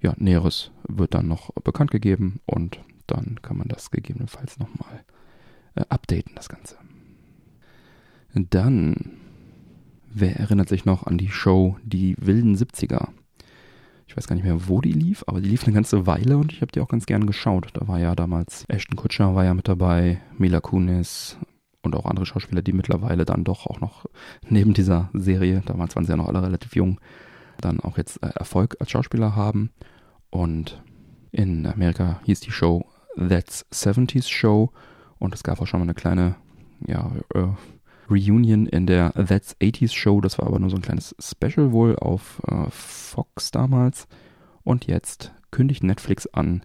Ja, 0.00 0.14
Näheres 0.16 0.70
wird 0.86 1.14
dann 1.14 1.28
noch 1.28 1.52
bekannt 1.64 1.90
gegeben 1.90 2.40
und 2.46 2.80
dann 3.06 3.40
kann 3.42 3.56
man 3.56 3.68
das 3.68 3.90
gegebenenfalls 3.90 4.58
nochmal 4.58 5.04
äh, 5.74 5.84
updaten, 5.88 6.32
das 6.34 6.48
Ganze. 6.48 6.76
Dann, 8.34 9.12
wer 10.12 10.36
erinnert 10.36 10.68
sich 10.68 10.84
noch 10.84 11.06
an 11.06 11.18
die 11.18 11.30
Show 11.30 11.76
Die 11.82 12.14
wilden 12.20 12.56
70er? 12.56 13.08
Ich 14.06 14.16
weiß 14.16 14.26
gar 14.26 14.36
nicht 14.36 14.44
mehr, 14.44 14.68
wo 14.68 14.80
die 14.80 14.92
lief, 14.92 15.24
aber 15.26 15.40
die 15.40 15.48
lief 15.48 15.64
eine 15.64 15.74
ganze 15.74 16.06
Weile 16.06 16.38
und 16.38 16.52
ich 16.52 16.62
habe 16.62 16.72
die 16.72 16.80
auch 16.80 16.88
ganz 16.88 17.04
gern 17.06 17.26
geschaut. 17.26 17.68
Da 17.74 17.88
war 17.88 17.98
ja 17.98 18.14
damals 18.14 18.64
Ashton 18.68 18.96
Kutscher 18.96 19.34
war 19.34 19.44
ja 19.44 19.54
mit 19.54 19.68
dabei, 19.68 20.20
Mila 20.38 20.60
Kunis 20.60 21.36
und 21.82 21.94
auch 21.94 22.06
andere 22.06 22.24
Schauspieler, 22.24 22.62
die 22.62 22.72
mittlerweile 22.72 23.24
dann 23.24 23.44
doch 23.44 23.66
auch 23.66 23.80
noch 23.80 24.06
neben 24.48 24.72
dieser 24.72 25.10
Serie, 25.12 25.62
damals 25.66 25.94
waren 25.94 26.04
sie 26.04 26.10
ja 26.10 26.16
noch 26.16 26.28
alle 26.28 26.42
relativ 26.42 26.74
jung, 26.74 27.00
dann 27.60 27.80
auch 27.80 27.98
jetzt 27.98 28.22
äh, 28.22 28.28
Erfolg 28.28 28.76
als 28.80 28.90
Schauspieler 28.90 29.36
haben. 29.36 29.70
Und 30.30 30.82
in 31.30 31.66
Amerika 31.66 32.20
hieß 32.24 32.40
die 32.40 32.50
Show 32.50 32.86
That's 33.16 33.66
70s 33.72 34.28
Show 34.28 34.70
und 35.18 35.34
es 35.34 35.42
gab 35.42 35.60
auch 35.60 35.66
schon 35.66 35.80
mal 35.80 35.86
eine 35.86 35.94
kleine 35.94 36.36
ja, 36.86 37.10
äh, 37.34 37.48
Reunion 38.08 38.66
in 38.66 38.86
der 38.86 39.12
That's 39.12 39.56
80s 39.60 39.94
Show. 39.94 40.20
Das 40.20 40.38
war 40.38 40.46
aber 40.46 40.58
nur 40.58 40.70
so 40.70 40.76
ein 40.76 40.82
kleines 40.82 41.14
Special 41.18 41.72
wohl 41.72 41.96
auf 41.96 42.40
äh, 42.46 42.70
Fox 42.70 43.50
damals. 43.50 44.06
Und 44.62 44.86
jetzt 44.86 45.32
kündigt 45.50 45.82
Netflix 45.82 46.26
an 46.26 46.62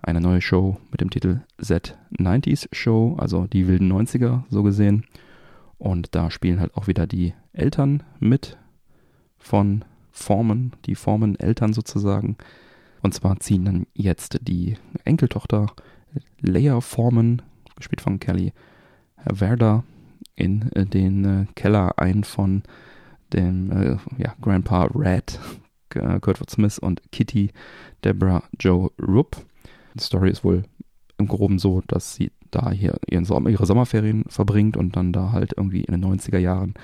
eine 0.00 0.20
neue 0.20 0.40
Show 0.40 0.78
mit 0.90 1.00
dem 1.00 1.10
Titel 1.10 1.42
Z90s 1.60 2.68
Show, 2.72 3.16
also 3.18 3.46
die 3.46 3.68
wilden 3.68 3.92
90er 3.92 4.42
so 4.48 4.62
gesehen. 4.62 5.04
Und 5.78 6.14
da 6.14 6.30
spielen 6.30 6.60
halt 6.60 6.76
auch 6.76 6.86
wieder 6.86 7.06
die 7.06 7.34
Eltern 7.52 8.02
mit 8.18 8.56
von 9.38 9.84
Formen, 10.12 10.72
die 10.86 10.94
Formen 10.94 11.38
Eltern 11.38 11.72
sozusagen. 11.72 12.36
Und 13.02 13.14
zwar 13.14 13.40
ziehen 13.40 13.64
dann 13.64 13.86
jetzt 13.94 14.38
die 14.42 14.76
Enkeltochter 15.04 15.72
Leia 16.40 16.80
Forman, 16.80 17.42
gespielt 17.76 18.00
von 18.00 18.20
Kelly 18.20 18.52
Werder, 19.24 19.84
in 20.36 20.70
äh, 20.72 20.86
den 20.86 21.24
äh, 21.24 21.46
Keller 21.54 21.98
ein 21.98 22.24
von 22.24 22.62
dem 23.32 23.72
äh, 23.72 23.96
ja, 24.18 24.34
Grandpa 24.40 24.84
Red, 24.94 25.38
Kurtwood 25.88 26.48
Smith 26.48 26.78
und 26.78 27.02
Kitty 27.12 27.50
Deborah 28.02 28.44
Joe 28.58 28.90
Rupp. 28.98 29.36
Die 29.94 30.02
Story 30.02 30.30
ist 30.30 30.42
wohl 30.42 30.62
im 31.18 31.28
Groben 31.28 31.58
so, 31.58 31.82
dass 31.86 32.14
sie 32.14 32.32
da 32.50 32.70
hier 32.70 32.96
ihren 33.10 33.26
Sommer, 33.26 33.50
ihre 33.50 33.66
Sommerferien 33.66 34.24
verbringt 34.28 34.76
und 34.76 34.96
dann 34.96 35.12
da 35.12 35.32
halt 35.32 35.52
irgendwie 35.56 35.82
in 35.82 35.92
den 35.92 36.04
90er 36.04 36.38
Jahren 36.38 36.74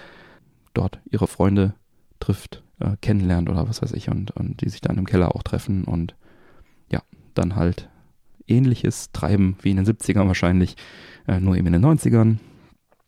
dort 0.74 1.00
ihre 1.10 1.26
Freunde 1.26 1.74
trifft, 2.20 2.62
äh, 2.80 2.96
kennenlernt 3.00 3.48
oder 3.48 3.68
was 3.68 3.82
weiß 3.82 3.92
ich 3.92 4.08
und, 4.08 4.30
und 4.32 4.60
die 4.60 4.68
sich 4.68 4.80
dann 4.80 4.98
im 4.98 5.06
Keller 5.06 5.34
auch 5.34 5.42
treffen 5.42 5.84
und 5.84 6.14
ja, 6.90 7.02
dann 7.34 7.56
halt 7.56 7.88
ähnliches 8.46 9.12
treiben 9.12 9.56
wie 9.62 9.70
in 9.70 9.76
den 9.76 9.86
70ern 9.86 10.26
wahrscheinlich, 10.26 10.76
äh, 11.26 11.40
nur 11.40 11.56
eben 11.56 11.66
in 11.66 11.74
den 11.74 11.84
90ern. 11.84 12.38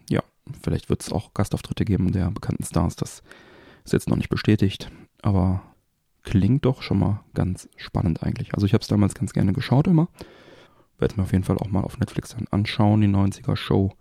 Ja, 0.08 0.22
vielleicht 0.62 0.90
wird 0.90 1.02
es 1.02 1.12
auch 1.12 1.34
Gastauftritte 1.34 1.84
geben 1.84 2.12
der 2.12 2.30
bekannten 2.30 2.64
Stars, 2.64 2.96
das 2.96 3.22
ist 3.84 3.92
jetzt 3.92 4.08
noch 4.08 4.16
nicht 4.16 4.28
bestätigt, 4.28 4.90
aber 5.22 5.62
klingt 6.22 6.64
doch 6.64 6.82
schon 6.82 6.98
mal 6.98 7.24
ganz 7.34 7.68
spannend 7.76 8.22
eigentlich. 8.22 8.54
Also 8.54 8.66
ich 8.66 8.74
habe 8.74 8.82
es 8.82 8.88
damals 8.88 9.14
ganz 9.14 9.32
gerne 9.32 9.52
geschaut 9.52 9.86
immer. 9.86 10.08
Werde 10.98 11.16
mir 11.16 11.22
auf 11.22 11.32
jeden 11.32 11.44
Fall 11.44 11.56
auch 11.56 11.68
mal 11.68 11.82
auf 11.82 11.98
Netflix 11.98 12.30
dann 12.30 12.46
anschauen, 12.50 13.00
die 13.00 13.08
90er 13.08 13.56
Show. 13.56 13.92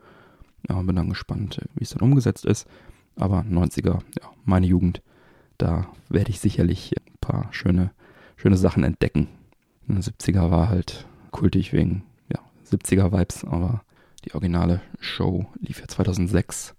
Ja, 0.67 0.81
bin 0.81 0.97
dann 0.97 1.09
gespannt, 1.09 1.61
wie 1.75 1.83
es 1.83 1.91
dann 1.91 2.01
umgesetzt 2.01 2.45
ist. 2.45 2.67
Aber 3.15 3.41
90er, 3.41 3.99
ja, 4.21 4.29
meine 4.43 4.67
Jugend, 4.67 5.01
da 5.59 5.91
werde 6.07 6.31
ich 6.31 6.39
sicherlich 6.39 6.93
ein 6.97 7.17
paar 7.21 7.47
schöne, 7.51 7.91
schöne 8.35 8.57
Sachen 8.57 8.83
entdecken. 8.83 9.27
In 9.87 9.95
den 9.95 10.03
70er 10.03 10.49
war 10.49 10.69
halt 10.69 11.05
kultig 11.31 11.73
wegen 11.73 12.03
ja, 12.31 12.39
70er 12.71 13.11
Vibes, 13.11 13.43
aber 13.43 13.83
die 14.25 14.33
originale 14.33 14.81
Show 14.99 15.45
lief 15.59 15.79
ja 15.79 15.87
2006. 15.87 16.75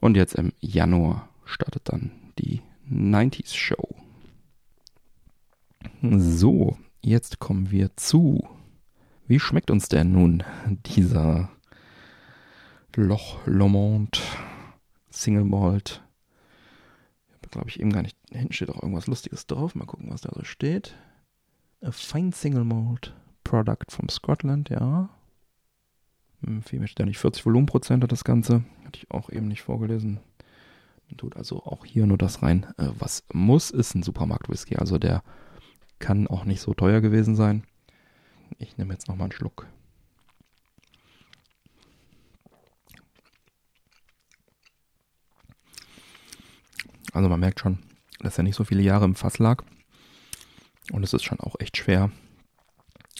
Und 0.00 0.16
jetzt 0.16 0.34
im 0.34 0.52
Januar 0.60 1.28
startet 1.44 1.82
dann 1.84 2.10
die 2.38 2.62
90s 2.90 3.54
Show. 3.54 3.94
So, 6.02 6.76
jetzt 7.02 7.38
kommen 7.38 7.70
wir 7.70 7.96
zu. 7.96 8.48
Wie 9.26 9.38
schmeckt 9.38 9.70
uns 9.70 9.88
denn 9.88 10.12
nun 10.12 10.42
dieser 10.96 11.50
Loch 12.96 13.38
Lomond 13.46 14.20
Single 15.10 15.44
Malt? 15.44 16.02
Glaube 17.52 17.68
ich, 17.68 17.78
eben 17.78 17.92
gar 17.92 18.02
nicht. 18.02 18.16
Hinten 18.30 18.52
steht 18.52 18.70
auch 18.70 18.82
irgendwas 18.82 19.06
Lustiges 19.06 19.46
drauf. 19.46 19.74
Mal 19.74 19.84
gucken, 19.84 20.10
was 20.10 20.22
da 20.22 20.30
so 20.34 20.42
steht. 20.42 20.96
A 21.82 21.92
fine 21.92 22.32
Single 22.32 22.64
Malt 22.64 23.14
Product 23.44 23.90
from 23.90 24.08
Scotland, 24.08 24.70
ja. 24.70 25.10
Hm, 26.44 26.62
viel 26.62 26.78
mehr 26.78 26.88
steht 26.88 27.00
da 27.00 27.04
nicht. 27.04 27.18
40 27.18 27.44
Volumenprozent 27.44 28.02
hat 28.02 28.10
das 28.10 28.24
Ganze. 28.24 28.64
Hatte 28.84 28.98
ich 28.98 29.10
auch 29.10 29.30
eben 29.30 29.48
nicht 29.48 29.62
vorgelesen. 29.62 30.20
Man 31.08 31.18
tut 31.18 31.36
also 31.36 31.62
auch 31.62 31.84
hier 31.84 32.06
nur 32.06 32.16
das 32.16 32.42
rein, 32.42 32.66
äh, 32.78 32.88
was 32.98 33.24
muss, 33.34 33.70
ist 33.70 33.94
ein 33.94 34.02
Supermarkt-Whisky. 34.02 34.76
Also 34.76 34.98
der 34.98 35.22
kann 35.98 36.26
auch 36.26 36.44
nicht 36.46 36.62
so 36.62 36.72
teuer 36.72 37.02
gewesen 37.02 37.36
sein. 37.36 37.64
Ich 38.58 38.78
nehme 38.78 38.94
jetzt 38.94 39.08
nochmal 39.08 39.26
einen 39.26 39.32
Schluck. 39.32 39.66
Also 47.12 47.28
man 47.28 47.40
merkt 47.40 47.60
schon, 47.60 47.78
dass 48.20 48.38
er 48.38 48.44
nicht 48.44 48.56
so 48.56 48.64
viele 48.64 48.82
Jahre 48.82 49.04
im 49.04 49.14
Fass 49.14 49.38
lag. 49.38 49.64
Und 50.90 51.02
es 51.02 51.12
ist 51.12 51.22
schon 51.22 51.40
auch 51.40 51.56
echt 51.60 51.76
schwer, 51.76 52.10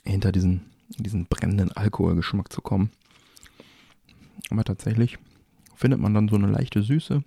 hinter 0.04 0.32
diesen, 0.32 0.72
diesen 0.88 1.26
brennenden 1.26 1.72
Alkoholgeschmack 1.72 2.52
zu 2.52 2.60
kommen. 2.60 2.90
Aber 4.50 4.64
tatsächlich 4.64 5.18
findet 5.76 6.00
man 6.00 6.14
dann 6.14 6.28
so 6.28 6.36
eine 6.36 6.48
leichte 6.48 6.82
Süße 6.82 7.22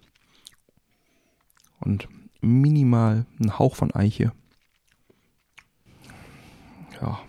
und 1.79 2.07
minimal 2.41 3.25
einen 3.39 3.57
Hauch 3.57 3.75
von 3.75 3.93
Eiche 3.93 4.33
ja, 7.01 7.19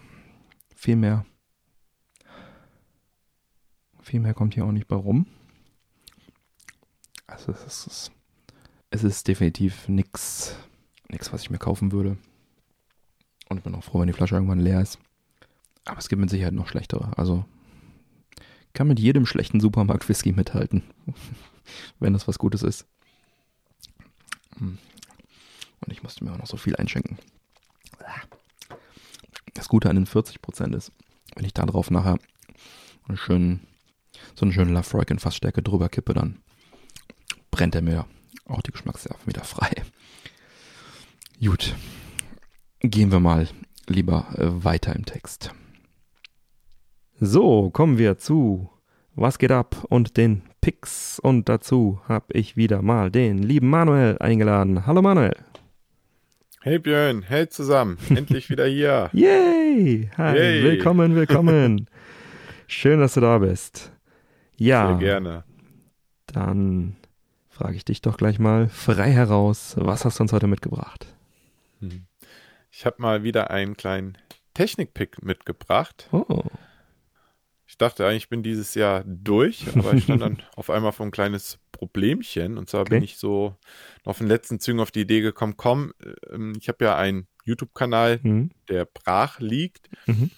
viel 0.75 0.97
mehr, 0.97 1.27
viel 4.03 4.21
mehr 4.21 4.35
kommt 4.35 4.55
hier 4.55 4.65
auch 4.65 4.73
nicht 4.73 4.89
bei 4.89 4.97
rum. 4.97 5.27
Also 7.27 7.53
es 7.53 7.87
ist, 7.87 8.13
es 8.91 9.05
ist 9.05 9.29
definitiv 9.29 9.89
nichts, 9.89 10.57
nichts, 11.09 11.33
was 11.33 11.43
ich 11.43 11.51
mir 11.51 11.59
kaufen 11.59 11.93
würde. 11.93 12.17
Und 13.49 13.59
ich 13.59 13.63
bin 13.63 13.75
auch 13.75 13.85
froh, 13.85 14.01
wenn 14.01 14.07
die 14.07 14.13
Flasche 14.13 14.35
irgendwann 14.35 14.61
leer 14.61 14.81
ist. 14.81 14.99
Aber 15.85 15.99
es 15.99 16.09
gibt 16.09 16.21
mit 16.21 16.31
Sicherheit 16.31 16.55
noch 16.55 16.69
schlechtere. 16.69 17.17
Also 17.17 17.45
kann 18.77 18.89
mit 18.89 19.01
jedem 19.01 19.25
schlechten 19.25 19.59
Supermarkt 19.59 20.09
Whisky 20.09 20.33
mithalten, 20.33 20.83
wenn 21.99 22.13
das 22.13 22.29
was 22.29 22.39
Gutes 22.39 22.63
ist. 22.63 22.87
Hm. 24.59 24.79
Und 25.81 25.93
ich 25.93 26.03
musste 26.03 26.25
mir 26.25 26.33
auch 26.33 26.39
noch 26.39 26.47
so 26.47 26.57
viel 26.57 26.77
einschenken. 26.77 27.19
Das 29.55 29.69
Gute 29.69 29.89
an 29.89 29.97
den 29.97 30.07
40% 30.07 30.77
ist, 30.77 30.93
wenn 31.35 31.47
ich 31.47 31.55
da 31.55 31.65
drauf 31.65 31.91
nachher 31.91 32.19
einen 33.09 33.17
schönen, 33.17 33.67
so 34.35 34.45
einen 34.45 34.53
schönen 34.53 34.75
Lafroig 34.75 35.19
Fassstärke 35.19 35.63
drüber 35.63 35.89
kippe, 35.89 36.13
dann 36.13 36.43
brennt 37.51 37.75
er 37.75 37.83
mir 37.83 38.07
auch 38.45 38.63
die 38.63 38.73
Geschmacksnerven 38.73 39.27
wieder 39.27 39.45
frei. 39.45 39.71
Gut, 41.41 41.75
gehen 42.81 43.13
wir 43.13 43.21
mal 43.21 43.49
lieber 43.87 44.27
äh, 44.37 44.65
weiter 44.65 44.95
im 44.95 45.05
Text. 45.05 45.53
So, 47.19 47.71
kommen 47.71 47.99
wir 47.99 48.19
zu 48.19 48.71
Was 49.15 49.39
geht 49.39 49.53
ab 49.53 49.85
und 49.89 50.17
den 50.17 50.43
Picks. 50.61 51.19
Und 51.19 51.49
dazu 51.49 52.01
habe 52.09 52.27
ich 52.33 52.57
wieder 52.57 52.83
mal 52.83 53.11
den 53.11 53.39
lieben 53.39 53.71
Manuel 53.71 54.19
eingeladen. 54.19 54.87
Hallo 54.87 55.01
Manuel. 55.01 55.37
Hey 56.61 56.81
Björn, 56.81 57.23
hey 57.23 57.49
zusammen, 57.49 57.97
endlich 58.11 58.51
wieder 58.51 58.67
hier. 58.67 59.09
Yay! 59.13 60.11
Hi, 60.17 60.37
Yay. 60.37 60.65
willkommen, 60.65 61.15
willkommen. 61.15 61.87
Schön, 62.67 62.99
dass 62.99 63.15
du 63.15 63.21
da 63.21 63.39
bist. 63.39 63.93
Ja. 64.57 64.89
Sehr 64.89 64.99
gerne. 64.99 65.45
Dann 66.27 66.97
frage 67.57 67.77
ich 67.77 67.87
dich 67.87 68.03
doch 68.03 68.19
gleich 68.19 68.39
mal 68.39 68.69
frei 68.69 69.11
heraus, 69.11 69.75
was 69.79 70.05
hast 70.05 70.19
du 70.19 70.25
uns 70.25 70.33
heute 70.33 70.47
mitgebracht? 70.47 71.07
Hm. 71.81 72.07
Ich 72.71 72.85
habe 72.85 73.01
mal 73.01 73.23
wieder 73.23 73.51
einen 73.51 73.79
kleinen 73.79 74.19
Technikpick 74.53 75.23
mitgebracht. 75.23 76.07
Oh. 76.13 76.43
Ich 77.67 77.79
dachte 77.79 78.07
eigentlich, 78.07 78.25
ich 78.25 78.29
bin 78.29 78.43
dieses 78.43 78.75
Jahr 78.75 79.05
durch, 79.07 79.67
aber 79.75 79.95
ich 79.95 80.05
stand 80.05 80.21
dann 80.21 80.43
auf 80.57 80.69
einmal 80.69 80.93
vor 80.93 81.07
ein 81.07 81.13
kleines 81.13 81.59
Problemchen. 81.73 82.59
Und 82.59 82.69
zwar 82.69 82.83
okay. 82.83 82.97
bin 82.97 83.03
ich 83.03 83.17
so 83.17 83.57
auf 84.05 84.19
den 84.19 84.27
letzten 84.27 84.61
Zügen 84.61 84.81
auf 84.81 84.91
die 84.91 85.01
Idee 85.01 85.23
gekommen, 85.23 85.55
komm, 85.57 85.95
ähm, 86.31 86.53
ich 86.61 86.69
habe 86.69 86.85
ja 86.85 86.97
einen 86.97 87.27
YouTube-Kanal, 87.45 88.21
mhm. 88.23 88.51
der 88.69 88.85
brach 88.85 89.41
liegt. 89.41 89.89
Mhm. 90.05 90.31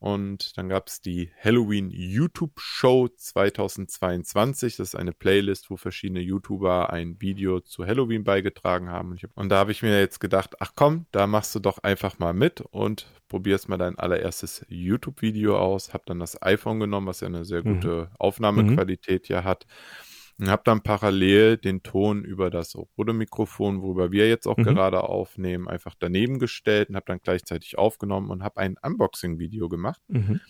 Und 0.00 0.56
dann 0.56 0.70
gab 0.70 0.88
es 0.88 1.02
die 1.02 1.30
Halloween 1.44 1.90
YouTube 1.90 2.58
Show 2.58 3.08
2022. 3.08 4.76
Das 4.76 4.88
ist 4.88 4.94
eine 4.94 5.12
Playlist, 5.12 5.70
wo 5.70 5.76
verschiedene 5.76 6.20
YouTuber 6.20 6.90
ein 6.90 7.20
Video 7.20 7.60
zu 7.60 7.86
Halloween 7.86 8.24
beigetragen 8.24 8.88
haben. 8.88 9.18
Und 9.34 9.50
da 9.50 9.58
habe 9.58 9.72
ich 9.72 9.82
mir 9.82 10.00
jetzt 10.00 10.18
gedacht, 10.18 10.56
ach 10.58 10.72
komm, 10.74 11.04
da 11.12 11.26
machst 11.26 11.54
du 11.54 11.58
doch 11.58 11.78
einfach 11.82 12.18
mal 12.18 12.32
mit 12.32 12.62
und 12.62 13.12
probierst 13.28 13.68
mal 13.68 13.76
dein 13.76 13.98
allererstes 13.98 14.64
YouTube-Video 14.68 15.58
aus. 15.58 15.92
Hab 15.92 16.06
dann 16.06 16.18
das 16.18 16.40
iPhone 16.40 16.80
genommen, 16.80 17.06
was 17.06 17.20
ja 17.20 17.26
eine 17.26 17.44
sehr 17.44 17.60
mhm. 17.62 17.74
gute 17.74 17.88
mhm. 17.88 18.16
Aufnahmequalität 18.18 19.28
mhm. 19.28 19.34
ja 19.34 19.44
hat 19.44 19.66
und 20.40 20.48
habe 20.48 20.62
dann 20.64 20.80
parallel 20.80 21.58
den 21.58 21.82
Ton 21.82 22.24
über 22.24 22.48
das 22.48 22.74
Rode-Mikrofon, 22.74 23.82
worüber 23.82 24.10
wir 24.10 24.26
jetzt 24.26 24.46
auch 24.46 24.56
mhm. 24.56 24.64
gerade 24.64 25.04
aufnehmen, 25.04 25.68
einfach 25.68 25.94
daneben 25.98 26.38
gestellt 26.38 26.88
und 26.88 26.96
habe 26.96 27.04
dann 27.06 27.20
gleichzeitig 27.22 27.76
aufgenommen 27.76 28.30
und 28.30 28.42
habe 28.42 28.58
ein 28.58 28.76
Unboxing-Video 28.82 29.68
gemacht. 29.68 30.00
Mhm. 30.08 30.40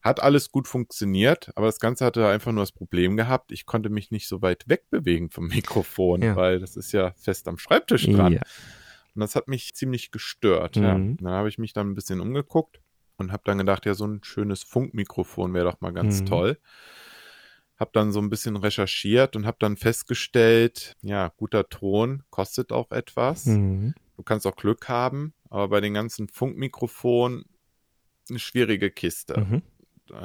Hat 0.00 0.22
alles 0.22 0.50
gut 0.50 0.68
funktioniert, 0.68 1.52
aber 1.54 1.66
das 1.66 1.80
Ganze 1.80 2.06
hatte 2.06 2.26
einfach 2.26 2.52
nur 2.52 2.62
das 2.62 2.72
Problem 2.72 3.18
gehabt, 3.18 3.52
ich 3.52 3.66
konnte 3.66 3.90
mich 3.90 4.10
nicht 4.10 4.26
so 4.26 4.40
weit 4.40 4.64
wegbewegen 4.68 5.28
vom 5.28 5.48
Mikrofon, 5.48 6.22
ja. 6.22 6.34
weil 6.34 6.58
das 6.58 6.74
ist 6.74 6.92
ja 6.92 7.12
fest 7.12 7.46
am 7.46 7.58
Schreibtisch 7.58 8.06
dran. 8.06 8.34
Ja. 8.34 8.40
Und 9.14 9.20
das 9.20 9.36
hat 9.36 9.48
mich 9.48 9.74
ziemlich 9.74 10.12
gestört. 10.12 10.76
Mhm. 10.76 10.82
Ja. 10.82 10.94
Dann 10.94 11.28
habe 11.28 11.50
ich 11.50 11.58
mich 11.58 11.74
dann 11.74 11.90
ein 11.90 11.94
bisschen 11.94 12.20
umgeguckt 12.20 12.80
und 13.18 13.32
habe 13.32 13.42
dann 13.44 13.58
gedacht, 13.58 13.84
ja, 13.84 13.92
so 13.92 14.06
ein 14.06 14.24
schönes 14.24 14.62
Funkmikrofon 14.62 15.52
wäre 15.52 15.70
doch 15.70 15.82
mal 15.82 15.92
ganz 15.92 16.22
mhm. 16.22 16.26
toll 16.26 16.58
habe 17.76 17.90
dann 17.92 18.12
so 18.12 18.20
ein 18.20 18.30
bisschen 18.30 18.56
recherchiert 18.56 19.36
und 19.36 19.46
habe 19.46 19.56
dann 19.60 19.76
festgestellt, 19.76 20.94
ja, 21.02 21.32
guter 21.36 21.68
Ton 21.68 22.22
kostet 22.30 22.72
auch 22.72 22.90
etwas. 22.90 23.46
Mhm. 23.46 23.94
Du 24.16 24.22
kannst 24.22 24.46
auch 24.46 24.56
Glück 24.56 24.88
haben, 24.88 25.34
aber 25.50 25.68
bei 25.68 25.80
den 25.80 25.94
ganzen 25.94 26.28
Funkmikrofonen 26.28 27.44
eine 28.30 28.38
schwierige 28.38 28.90
Kiste. 28.90 29.40
Mhm. 29.40 29.62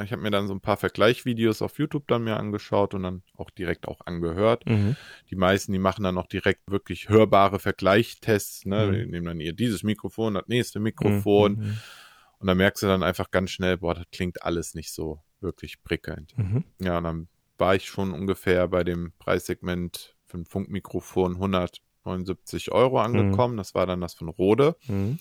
Ich 0.03 0.11
habe 0.11 0.21
mir 0.21 0.29
dann 0.29 0.47
so 0.47 0.53
ein 0.53 0.59
paar 0.59 0.77
Vergleichvideos 0.77 1.61
auf 1.61 1.79
YouTube 1.79 2.07
dann 2.07 2.25
mir 2.25 2.35
angeschaut 2.35 2.93
und 2.93 3.03
dann 3.03 3.23
auch 3.35 3.49
direkt 3.49 3.87
auch 3.87 4.01
angehört. 4.05 4.65
Mhm. 4.65 4.97
Die 5.29 5.35
meisten, 5.35 5.71
die 5.71 5.79
machen 5.79 6.03
dann 6.03 6.17
auch 6.17 6.27
direkt 6.27 6.69
wirklich 6.69 7.07
hörbare 7.07 7.59
Vergleichstests. 7.59 8.65
Ne? 8.65 8.87
Mhm. 8.87 8.93
Die 8.93 9.05
nehmen 9.05 9.25
dann 9.25 9.39
ihr 9.39 9.53
dieses 9.53 9.83
Mikrofon, 9.83 10.33
das 10.33 10.47
nächste 10.47 10.79
Mikrofon. 10.79 11.53
Mhm. 11.53 11.77
Und 12.39 12.47
dann 12.47 12.57
merkst 12.57 12.83
du 12.83 12.87
dann 12.87 13.03
einfach 13.03 13.31
ganz 13.31 13.51
schnell, 13.51 13.77
boah, 13.77 13.95
das 13.95 14.05
klingt 14.11 14.43
alles 14.43 14.75
nicht 14.75 14.91
so 14.91 15.23
wirklich 15.39 15.81
prickelnd. 15.81 16.37
Mhm. 16.37 16.65
Ja, 16.79 16.97
und 16.97 17.03
dann 17.05 17.27
war 17.59 17.75
ich 17.75 17.85
schon 17.85 18.13
ungefähr 18.13 18.67
bei 18.67 18.83
dem 18.83 19.11
Preissegment 19.19 20.15
für 20.25 20.37
ein 20.37 20.45
Funkmikrofon 20.45 21.35
179 21.35 22.71
Euro 22.71 22.99
mhm. 22.99 23.05
angekommen. 23.05 23.55
Mhm. 23.55 23.57
Das 23.57 23.75
war 23.75 23.85
dann 23.85 24.01
das 24.01 24.13
von 24.13 24.29
Rode. 24.29 24.75
Mhm. 24.87 25.19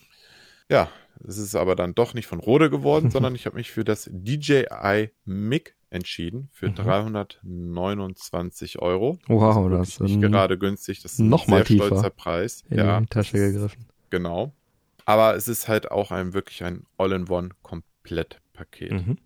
Ja, 0.69 0.89
es 1.27 1.39
ist 1.39 1.55
aber 1.55 1.75
dann 1.75 1.95
doch 1.95 2.13
nicht 2.15 2.27
von 2.27 2.41
Rode 2.41 2.71
geworden, 2.71 3.11
sondern 3.11 3.35
ich 3.35 3.47
habe 3.47 3.57
mich 3.57 3.71
für 3.71 3.85
das 3.85 4.11
DJI 4.13 5.11
MIG 5.25 5.75
entschieden 5.91 6.51
für 6.53 6.69
mhm. 6.69 6.75
329 6.75 8.81
Euro. 8.81 9.19
Wow, 9.27 9.71
das 9.71 9.89
ist 9.89 10.01
nicht 10.01 10.21
gerade 10.21 10.59
günstig. 10.59 11.01
Das 11.03 11.13
ist 11.13 11.21
noch 11.21 11.49
ein 11.49 11.55
sehr 11.55 11.65
tiefer 11.65 11.87
stolzer 11.87 12.11
Preis. 12.11 12.63
In 12.69 12.77
ja, 12.79 13.01
die 13.01 13.07
Tasche 13.07 13.39
gegriffen. 13.39 13.87
Genau. 14.11 14.53
Aber 15.07 15.35
es 15.35 15.49
ist 15.49 15.69
halt 15.69 15.91
auch 15.91 16.11
ein 16.11 16.35
wirklich 16.35 16.63
ein 16.65 16.85
All-in-One-Komplettpaket. 16.99 18.93
Mhm. 18.93 19.17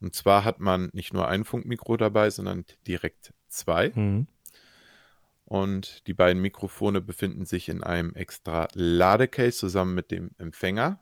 Und 0.00 0.14
zwar 0.14 0.44
hat 0.44 0.60
man 0.60 0.90
nicht 0.92 1.12
nur 1.12 1.28
ein 1.28 1.44
Funkmikro 1.44 1.96
dabei, 1.96 2.30
sondern 2.30 2.64
direkt 2.86 3.32
zwei. 3.48 3.90
Mhm. 3.94 4.26
Und 5.44 6.06
die 6.06 6.14
beiden 6.14 6.42
Mikrofone 6.42 7.00
befinden 7.00 7.46
sich 7.46 7.68
in 7.68 7.82
einem 7.82 8.14
extra 8.14 8.68
Ladecase 8.74 9.58
zusammen 9.58 9.94
mit 9.94 10.10
dem 10.10 10.30
Empfänger 10.38 11.00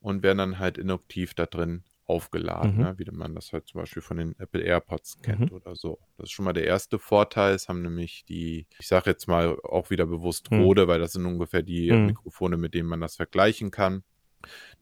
und 0.00 0.22
werden 0.22 0.38
dann 0.38 0.58
halt 0.58 0.78
induktiv 0.78 1.34
da 1.34 1.46
drin 1.46 1.82
aufgeladen, 2.04 2.76
mhm. 2.76 2.82
ne? 2.82 2.94
wie 2.98 3.10
man 3.10 3.34
das 3.34 3.52
halt 3.52 3.66
zum 3.66 3.80
Beispiel 3.80 4.02
von 4.02 4.16
den 4.16 4.38
Apple 4.38 4.62
AirPods 4.62 5.20
kennt 5.22 5.50
mhm. 5.50 5.56
oder 5.56 5.74
so. 5.74 5.98
Das 6.16 6.26
ist 6.26 6.30
schon 6.30 6.44
mal 6.44 6.52
der 6.52 6.64
erste 6.64 7.00
Vorteil. 7.00 7.54
Es 7.54 7.68
haben 7.68 7.82
nämlich 7.82 8.24
die, 8.24 8.66
ich 8.78 8.86
sage 8.86 9.10
jetzt 9.10 9.26
mal 9.26 9.58
auch 9.64 9.90
wieder 9.90 10.06
bewusst 10.06 10.50
mhm. 10.50 10.60
Rode, 10.60 10.86
weil 10.86 11.00
das 11.00 11.12
sind 11.12 11.26
ungefähr 11.26 11.62
die 11.62 11.90
mhm. 11.90 12.06
Mikrofone, 12.06 12.56
mit 12.56 12.74
denen 12.74 12.88
man 12.88 13.00
das 13.00 13.16
vergleichen 13.16 13.72
kann. 13.72 14.04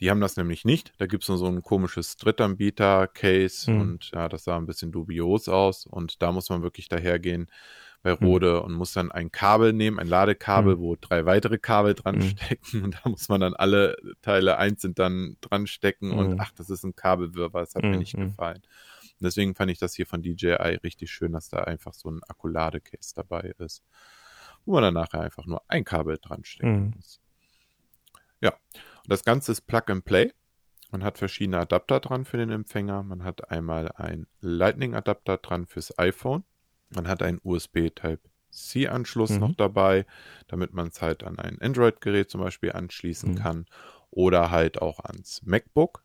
Die 0.00 0.10
haben 0.10 0.20
das 0.20 0.36
nämlich 0.36 0.64
nicht. 0.64 0.92
Da 0.98 1.06
gibt 1.06 1.22
es 1.22 1.28
nur 1.28 1.38
so 1.38 1.46
ein 1.46 1.62
komisches 1.62 2.16
Drittanbieter-Case 2.16 3.70
mhm. 3.70 3.80
und 3.80 4.10
ja, 4.12 4.28
das 4.28 4.44
sah 4.44 4.56
ein 4.56 4.66
bisschen 4.66 4.92
dubios 4.92 5.48
aus. 5.48 5.86
Und 5.86 6.22
da 6.22 6.32
muss 6.32 6.48
man 6.48 6.62
wirklich 6.62 6.88
dahergehen 6.88 7.48
bei 8.04 8.12
mhm. 8.12 8.26
Rode 8.26 8.52
mhm. 8.52 8.60
und 8.60 8.72
muss 8.74 8.92
dann 8.92 9.10
ein 9.10 9.32
Kabel 9.32 9.72
nehmen, 9.72 9.98
ein 9.98 10.06
Ladekabel, 10.06 10.76
mhm. 10.76 10.80
wo 10.80 10.96
drei 11.00 11.24
weitere 11.24 11.58
Kabel 11.58 11.94
dran 11.94 12.16
mhm. 12.16 12.22
stecken 12.22 12.84
und 12.84 12.94
da 12.94 13.08
muss 13.08 13.28
man 13.28 13.40
dann 13.40 13.54
alle 13.54 13.96
Teile 14.22 14.58
einzeln 14.58 14.94
dann 14.94 15.36
dran 15.40 15.66
stecken 15.66 16.12
und 16.12 16.34
mhm. 16.34 16.40
ach, 16.40 16.52
das 16.52 16.70
ist 16.70 16.84
ein 16.84 16.94
Kabelwirrwarr, 16.94 17.62
das 17.62 17.74
hat 17.74 17.82
mir 17.82 17.96
nicht 17.96 18.14
gefallen. 18.14 18.62
Und 19.02 19.24
deswegen 19.24 19.54
fand 19.54 19.70
ich 19.70 19.78
das 19.78 19.94
hier 19.94 20.06
von 20.06 20.22
DJI 20.22 20.78
richtig 20.84 21.10
schön, 21.10 21.32
dass 21.32 21.48
da 21.48 21.58
einfach 21.60 21.94
so 21.94 22.10
ein 22.10 22.22
Akkuladecase 22.24 23.14
dabei 23.14 23.54
ist, 23.58 23.82
wo 24.66 24.74
man 24.74 24.82
dann 24.82 24.94
nachher 24.94 25.22
einfach 25.22 25.46
nur 25.46 25.62
ein 25.68 25.84
Kabel 25.84 26.18
dran 26.20 26.44
stecken 26.44 26.92
muss. 26.94 27.20
Ja, 28.42 28.52
das 29.06 29.24
Ganze 29.24 29.52
ist 29.52 29.62
Plug 29.62 29.82
and 29.88 30.04
Play. 30.04 30.32
Man 30.90 31.02
hat 31.02 31.18
verschiedene 31.18 31.58
Adapter 31.58 32.00
dran 32.00 32.24
für 32.24 32.36
den 32.36 32.50
Empfänger. 32.50 33.02
Man 33.02 33.24
hat 33.24 33.50
einmal 33.50 33.90
einen 33.92 34.26
Lightning-Adapter 34.40 35.38
dran 35.38 35.66
fürs 35.66 35.98
iPhone. 35.98 36.44
Man 36.90 37.08
hat 37.08 37.22
einen 37.22 37.40
USB 37.42 37.90
Type-C-Anschluss 37.90 39.30
mhm. 39.30 39.38
noch 39.40 39.54
dabei, 39.56 40.06
damit 40.46 40.72
man 40.72 40.88
es 40.88 41.02
halt 41.02 41.24
an 41.24 41.38
ein 41.38 41.60
Android-Gerät 41.60 42.30
zum 42.30 42.40
Beispiel 42.40 42.72
anschließen 42.72 43.32
mhm. 43.32 43.34
kann 43.36 43.66
oder 44.10 44.50
halt 44.50 44.80
auch 44.80 45.00
ans 45.00 45.42
MacBook. 45.42 46.04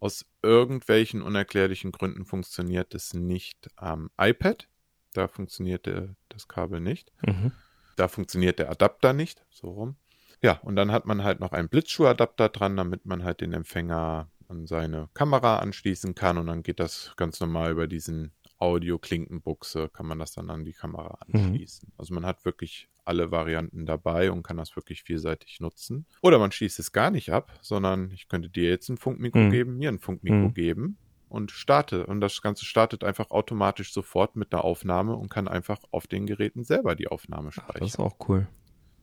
Aus 0.00 0.26
irgendwelchen 0.42 1.22
unerklärlichen 1.22 1.92
Gründen 1.92 2.24
funktioniert 2.24 2.94
es 2.94 3.14
nicht 3.14 3.68
am 3.76 4.10
iPad. 4.20 4.68
Da 5.12 5.28
funktioniert 5.28 5.88
das 6.28 6.48
Kabel 6.48 6.80
nicht. 6.80 7.12
Mhm. 7.26 7.52
Da 7.96 8.08
funktioniert 8.08 8.58
der 8.58 8.70
Adapter 8.70 9.12
nicht, 9.12 9.44
so 9.50 9.70
rum. 9.70 9.96
Ja, 10.42 10.60
und 10.62 10.76
dann 10.76 10.92
hat 10.92 11.06
man 11.06 11.24
halt 11.24 11.40
noch 11.40 11.52
einen 11.52 11.68
Blitzschuhadapter 11.68 12.48
dran, 12.48 12.76
damit 12.76 13.06
man 13.06 13.24
halt 13.24 13.40
den 13.40 13.52
Empfänger 13.52 14.28
an 14.48 14.66
seine 14.66 15.08
Kamera 15.14 15.58
anschließen 15.58 16.14
kann 16.14 16.38
und 16.38 16.46
dann 16.46 16.62
geht 16.62 16.80
das 16.80 17.12
ganz 17.16 17.38
normal 17.40 17.72
über 17.72 17.86
diesen 17.86 18.32
Audio-Klinkenbuchse, 18.58 19.88
kann 19.88 20.06
man 20.06 20.18
das 20.18 20.32
dann 20.32 20.50
an 20.50 20.64
die 20.64 20.72
Kamera 20.72 21.18
mhm. 21.26 21.40
anschließen. 21.40 21.88
Mhm. 21.88 21.94
Also 21.96 22.14
man 22.14 22.26
hat 22.26 22.44
wirklich 22.44 22.88
alle 23.04 23.30
Varianten 23.30 23.86
dabei 23.86 24.30
und 24.30 24.42
kann 24.42 24.56
das 24.56 24.76
wirklich 24.76 25.02
vielseitig 25.02 25.60
nutzen. 25.60 26.06
Oder 26.20 26.38
man 26.38 26.52
schließt 26.52 26.78
es 26.78 26.92
gar 26.92 27.10
nicht 27.10 27.30
ab, 27.30 27.52
sondern 27.62 28.10
ich 28.10 28.28
könnte 28.28 28.50
dir 28.50 28.68
jetzt 28.68 28.88
ein 28.88 28.98
Funkmikro 28.98 29.38
mhm. 29.38 29.50
geben, 29.50 29.78
mir 29.78 29.88
ein 29.88 29.98
Funkmikro 29.98 30.48
mhm. 30.48 30.54
geben 30.54 30.98
und 31.28 31.50
starte. 31.50 32.06
Und 32.06 32.20
das 32.20 32.42
Ganze 32.42 32.64
startet 32.64 33.04
einfach 33.04 33.30
automatisch 33.30 33.92
sofort 33.92 34.36
mit 34.36 34.52
einer 34.52 34.64
Aufnahme 34.64 35.14
und 35.14 35.30
kann 35.30 35.48
einfach 35.48 35.78
auf 35.90 36.06
den 36.06 36.26
Geräten 36.26 36.64
selber 36.64 36.96
die 36.96 37.08
Aufnahme 37.08 37.52
speichern. 37.52 37.74
Ach, 37.76 37.80
das 37.80 37.88
ist 37.90 37.98
auch 37.98 38.16
cool. 38.28 38.46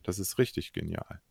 Das 0.06 0.20
ist 0.20 0.38
richtig 0.38 0.74
genial. 0.74 1.22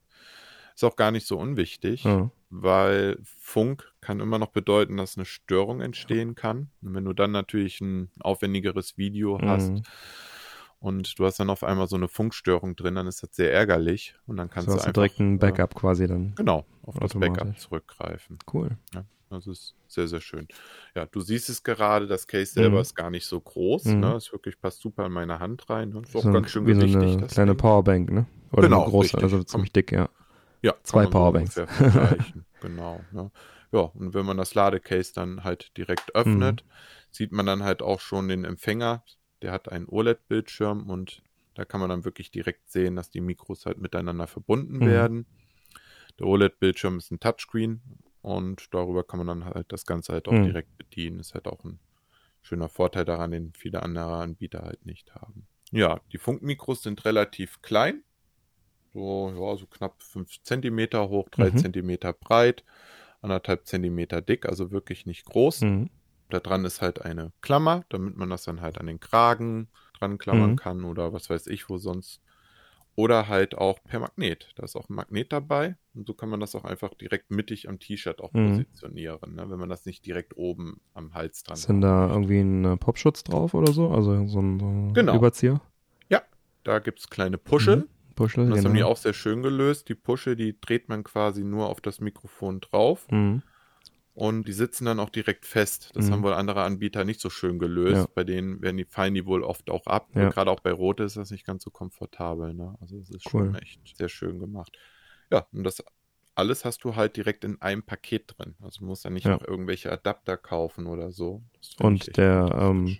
Ist 0.74 0.84
auch 0.84 0.96
gar 0.96 1.12
nicht 1.12 1.26
so 1.26 1.38
unwichtig, 1.38 2.02
ja. 2.02 2.30
weil 2.50 3.18
Funk 3.22 3.92
kann 4.00 4.18
immer 4.18 4.40
noch 4.40 4.48
bedeuten, 4.48 4.96
dass 4.96 5.16
eine 5.16 5.24
Störung 5.24 5.80
entstehen 5.80 6.34
kann. 6.34 6.70
Und 6.82 6.94
wenn 6.94 7.04
du 7.04 7.12
dann 7.12 7.30
natürlich 7.30 7.80
ein 7.80 8.10
aufwendigeres 8.18 8.98
Video 8.98 9.38
mhm. 9.38 9.48
hast 9.48 9.72
und 10.80 11.16
du 11.16 11.26
hast 11.26 11.38
dann 11.38 11.48
auf 11.48 11.62
einmal 11.62 11.86
so 11.86 11.94
eine 11.94 12.08
Funkstörung 12.08 12.74
drin, 12.74 12.96
dann 12.96 13.06
ist 13.06 13.22
das 13.22 13.36
sehr 13.36 13.52
ärgerlich 13.52 14.16
und 14.26 14.36
dann 14.36 14.50
kannst 14.50 14.68
so 14.68 14.74
du 14.74 14.80
einfach 14.80 14.92
direkt 14.92 15.20
ein 15.20 15.38
Backup 15.38 15.76
äh, 15.76 15.78
quasi 15.78 16.08
dann. 16.08 16.34
Genau, 16.34 16.66
auf 16.82 16.98
das 16.98 17.14
Backup 17.14 17.56
zurückgreifen. 17.56 18.40
Cool. 18.52 18.76
Ja, 18.92 19.04
das 19.30 19.46
ist 19.46 19.76
sehr, 19.86 20.08
sehr 20.08 20.20
schön. 20.20 20.48
Ja, 20.96 21.06
du 21.06 21.20
siehst 21.20 21.48
es 21.48 21.62
gerade, 21.62 22.08
das 22.08 22.26
Case 22.26 22.52
selber 22.52 22.76
mhm. 22.76 22.82
ist 22.82 22.96
gar 22.96 23.10
nicht 23.10 23.26
so 23.26 23.40
groß. 23.40 23.84
Mhm. 23.84 24.00
Ne? 24.00 24.14
Es 24.14 24.32
wirklich 24.32 24.60
passt 24.60 24.80
super 24.80 25.06
in 25.06 25.12
meine 25.12 25.38
Hand 25.38 25.70
rein. 25.70 25.90
Ne? 25.90 26.02
Ist 26.02 26.16
auch 26.16 26.22
so 26.22 26.32
ganz 26.32 26.50
schön 26.50 26.66
wie 26.66 26.72
gewichtig. 26.72 27.00
So 27.00 27.18
eine 27.18 27.26
kleine 27.28 27.50
Ding. 27.52 27.58
Powerbank, 27.58 28.10
ne? 28.10 28.26
Oder 28.54 28.68
genau, 28.68 28.82
eine 28.82 28.90
große, 28.90 29.14
richtig. 29.14 29.22
also 29.22 29.42
ziemlich 29.42 29.72
dick, 29.72 29.90
ja. 29.92 30.08
Ja, 30.62 30.74
zwei 30.82 31.06
Powerbanks. 31.06 31.54
So 31.54 31.66
genau. 32.62 33.00
Ne? 33.12 33.30
Ja, 33.72 33.80
und 33.80 34.14
wenn 34.14 34.24
man 34.24 34.36
das 34.36 34.54
Ladecase 34.54 35.12
dann 35.12 35.44
halt 35.44 35.76
direkt 35.76 36.14
öffnet, 36.14 36.64
mhm. 36.64 36.70
sieht 37.10 37.32
man 37.32 37.44
dann 37.44 37.64
halt 37.64 37.82
auch 37.82 38.00
schon 38.00 38.28
den 38.28 38.44
Empfänger. 38.44 39.04
Der 39.42 39.52
hat 39.52 39.70
einen 39.70 39.86
OLED-Bildschirm 39.88 40.88
und 40.88 41.22
da 41.54 41.64
kann 41.64 41.80
man 41.80 41.90
dann 41.90 42.04
wirklich 42.04 42.30
direkt 42.30 42.70
sehen, 42.70 42.96
dass 42.96 43.10
die 43.10 43.20
Mikros 43.20 43.66
halt 43.66 43.78
miteinander 43.78 44.26
verbunden 44.26 44.78
mhm. 44.78 44.86
werden. 44.86 45.26
Der 46.18 46.26
OLED-Bildschirm 46.26 46.98
ist 46.98 47.10
ein 47.10 47.20
Touchscreen 47.20 47.82
und 48.22 48.72
darüber 48.72 49.02
kann 49.02 49.18
man 49.18 49.26
dann 49.26 49.44
halt 49.44 49.72
das 49.72 49.84
Ganze 49.84 50.12
halt 50.12 50.28
auch 50.28 50.32
mhm. 50.32 50.44
direkt 50.44 50.78
bedienen. 50.78 51.18
Ist 51.18 51.34
halt 51.34 51.48
auch 51.48 51.64
ein 51.64 51.80
schöner 52.40 52.68
Vorteil 52.68 53.04
daran, 53.04 53.32
den 53.32 53.52
viele 53.54 53.82
andere 53.82 54.14
Anbieter 54.18 54.62
halt 54.62 54.86
nicht 54.86 55.14
haben. 55.14 55.46
Ja, 55.72 56.00
die 56.12 56.18
Funkmikros 56.18 56.84
sind 56.84 57.04
relativ 57.04 57.60
klein 57.60 58.04
so, 58.94 59.28
ja, 59.36 59.56
so 59.56 59.66
knapp 59.66 60.02
5 60.02 60.42
cm 60.42 61.08
hoch, 61.08 61.28
3 61.28 61.50
mhm. 61.50 61.58
cm 61.58 61.98
breit, 62.20 62.64
anderthalb 63.20 63.66
Zentimeter 63.66 64.22
dick, 64.22 64.46
also 64.46 64.70
wirklich 64.70 65.04
nicht 65.04 65.26
groß. 65.26 65.62
Mhm. 65.62 65.90
Da 66.30 66.40
dran 66.40 66.64
ist 66.64 66.80
halt 66.80 67.02
eine 67.02 67.32
Klammer, 67.42 67.84
damit 67.90 68.16
man 68.16 68.30
das 68.30 68.44
dann 68.44 68.60
halt 68.60 68.78
an 68.78 68.86
den 68.86 69.00
Kragen 69.00 69.68
dran 69.98 70.16
klammern 70.18 70.52
mhm. 70.52 70.56
kann 70.56 70.84
oder 70.84 71.12
was 71.12 71.28
weiß 71.28 71.48
ich 71.48 71.68
wo 71.68 71.76
sonst. 71.76 72.20
oder 72.96 73.26
halt 73.26 73.56
auch 73.56 73.82
per 73.82 73.98
Magnet. 73.98 74.52
Da 74.54 74.62
ist 74.62 74.76
auch 74.76 74.88
ein 74.88 74.94
Magnet 74.94 75.32
dabei 75.32 75.76
und 75.94 76.06
so 76.06 76.14
kann 76.14 76.28
man 76.28 76.38
das 76.38 76.54
auch 76.54 76.64
einfach 76.64 76.94
direkt 76.94 77.30
mittig 77.32 77.68
am 77.68 77.80
T-Shirt 77.80 78.20
auch 78.20 78.32
Mhm. 78.32 78.46
positionieren, 78.46 79.34
ne? 79.34 79.50
wenn 79.50 79.58
man 79.58 79.68
das 79.68 79.84
nicht 79.84 80.06
direkt 80.06 80.36
oben 80.36 80.80
am 80.94 81.12
Hals 81.12 81.42
dran 81.42 81.56
Ist 81.56 81.68
denn 81.68 81.80
da 81.80 82.08
irgendwie 82.08 82.38
ein 82.38 82.64
äh, 82.64 82.76
Popschutz 82.76 83.24
drauf 83.24 83.54
oder 83.54 83.72
so? 83.72 83.90
Also 83.90 84.26
so 84.28 84.40
ein, 84.40 84.60
so 84.60 84.66
ein 84.66 84.94
Genau. 84.94 85.16
Überzieher? 85.16 85.60
Da 86.64 86.78
gibt 86.78 86.98
es 86.98 87.10
kleine 87.10 87.38
Puscheln. 87.38 87.88
Puschel, 88.14 88.48
das 88.50 88.64
haben 88.64 88.72
die 88.74 88.78
genau. 88.80 88.90
auch 88.90 88.96
sehr 88.96 89.12
schön 89.14 89.42
gelöst. 89.42 89.88
Die 89.88 89.94
Pusche, 89.94 90.36
die 90.36 90.58
dreht 90.60 90.88
man 90.88 91.04
quasi 91.04 91.42
nur 91.44 91.68
auf 91.68 91.80
das 91.80 92.00
Mikrofon 92.00 92.60
drauf 92.60 93.06
Mhm. 93.10 93.42
und 94.14 94.46
die 94.48 94.52
sitzen 94.52 94.84
dann 94.84 95.00
auch 95.00 95.10
direkt 95.10 95.44
fest. 95.46 95.90
Das 95.94 96.06
Mhm. 96.06 96.12
haben 96.12 96.22
wohl 96.22 96.32
andere 96.34 96.62
Anbieter 96.62 97.04
nicht 97.04 97.20
so 97.20 97.30
schön 97.30 97.58
gelöst. 97.58 97.96
Ja. 97.96 98.08
Bei 98.14 98.24
denen 98.24 98.62
werden 98.62 98.76
die, 98.76 98.84
fallen 98.84 99.14
die 99.14 99.26
wohl 99.26 99.42
oft 99.42 99.70
auch 99.70 99.86
ab. 99.86 100.08
Ja. 100.14 100.26
Und 100.26 100.34
gerade 100.34 100.50
auch 100.50 100.60
bei 100.60 100.72
Rot 100.72 101.00
ist 101.00 101.16
das 101.16 101.30
nicht 101.30 101.44
ganz 101.46 101.64
so 101.64 101.70
komfortabel. 101.70 102.54
Ne? 102.54 102.76
Also 102.80 102.98
es 102.98 103.10
ist 103.10 103.26
Cool. 103.32 103.46
schon 103.46 103.54
echt 103.56 103.96
sehr 103.96 104.08
schön 104.08 104.38
gemacht. 104.38 104.76
Ja, 105.30 105.46
und 105.52 105.64
das 105.64 105.82
alles 106.36 106.64
hast 106.64 106.82
du 106.82 106.96
halt 106.96 107.16
direkt 107.16 107.44
in 107.44 107.62
einem 107.62 107.84
Paket 107.84 108.34
drin. 108.36 108.56
Also 108.60 108.80
du 108.80 108.86
musst 108.86 109.04
ja 109.04 109.10
nicht 109.10 109.24
Ja. 109.26 109.32
noch 109.34 109.46
irgendwelche 109.46 109.92
Adapter 109.92 110.36
kaufen 110.36 110.86
oder 110.86 111.12
so. 111.12 111.42
Und 111.78 112.16
der, 112.16 112.50
ähm, 112.60 112.98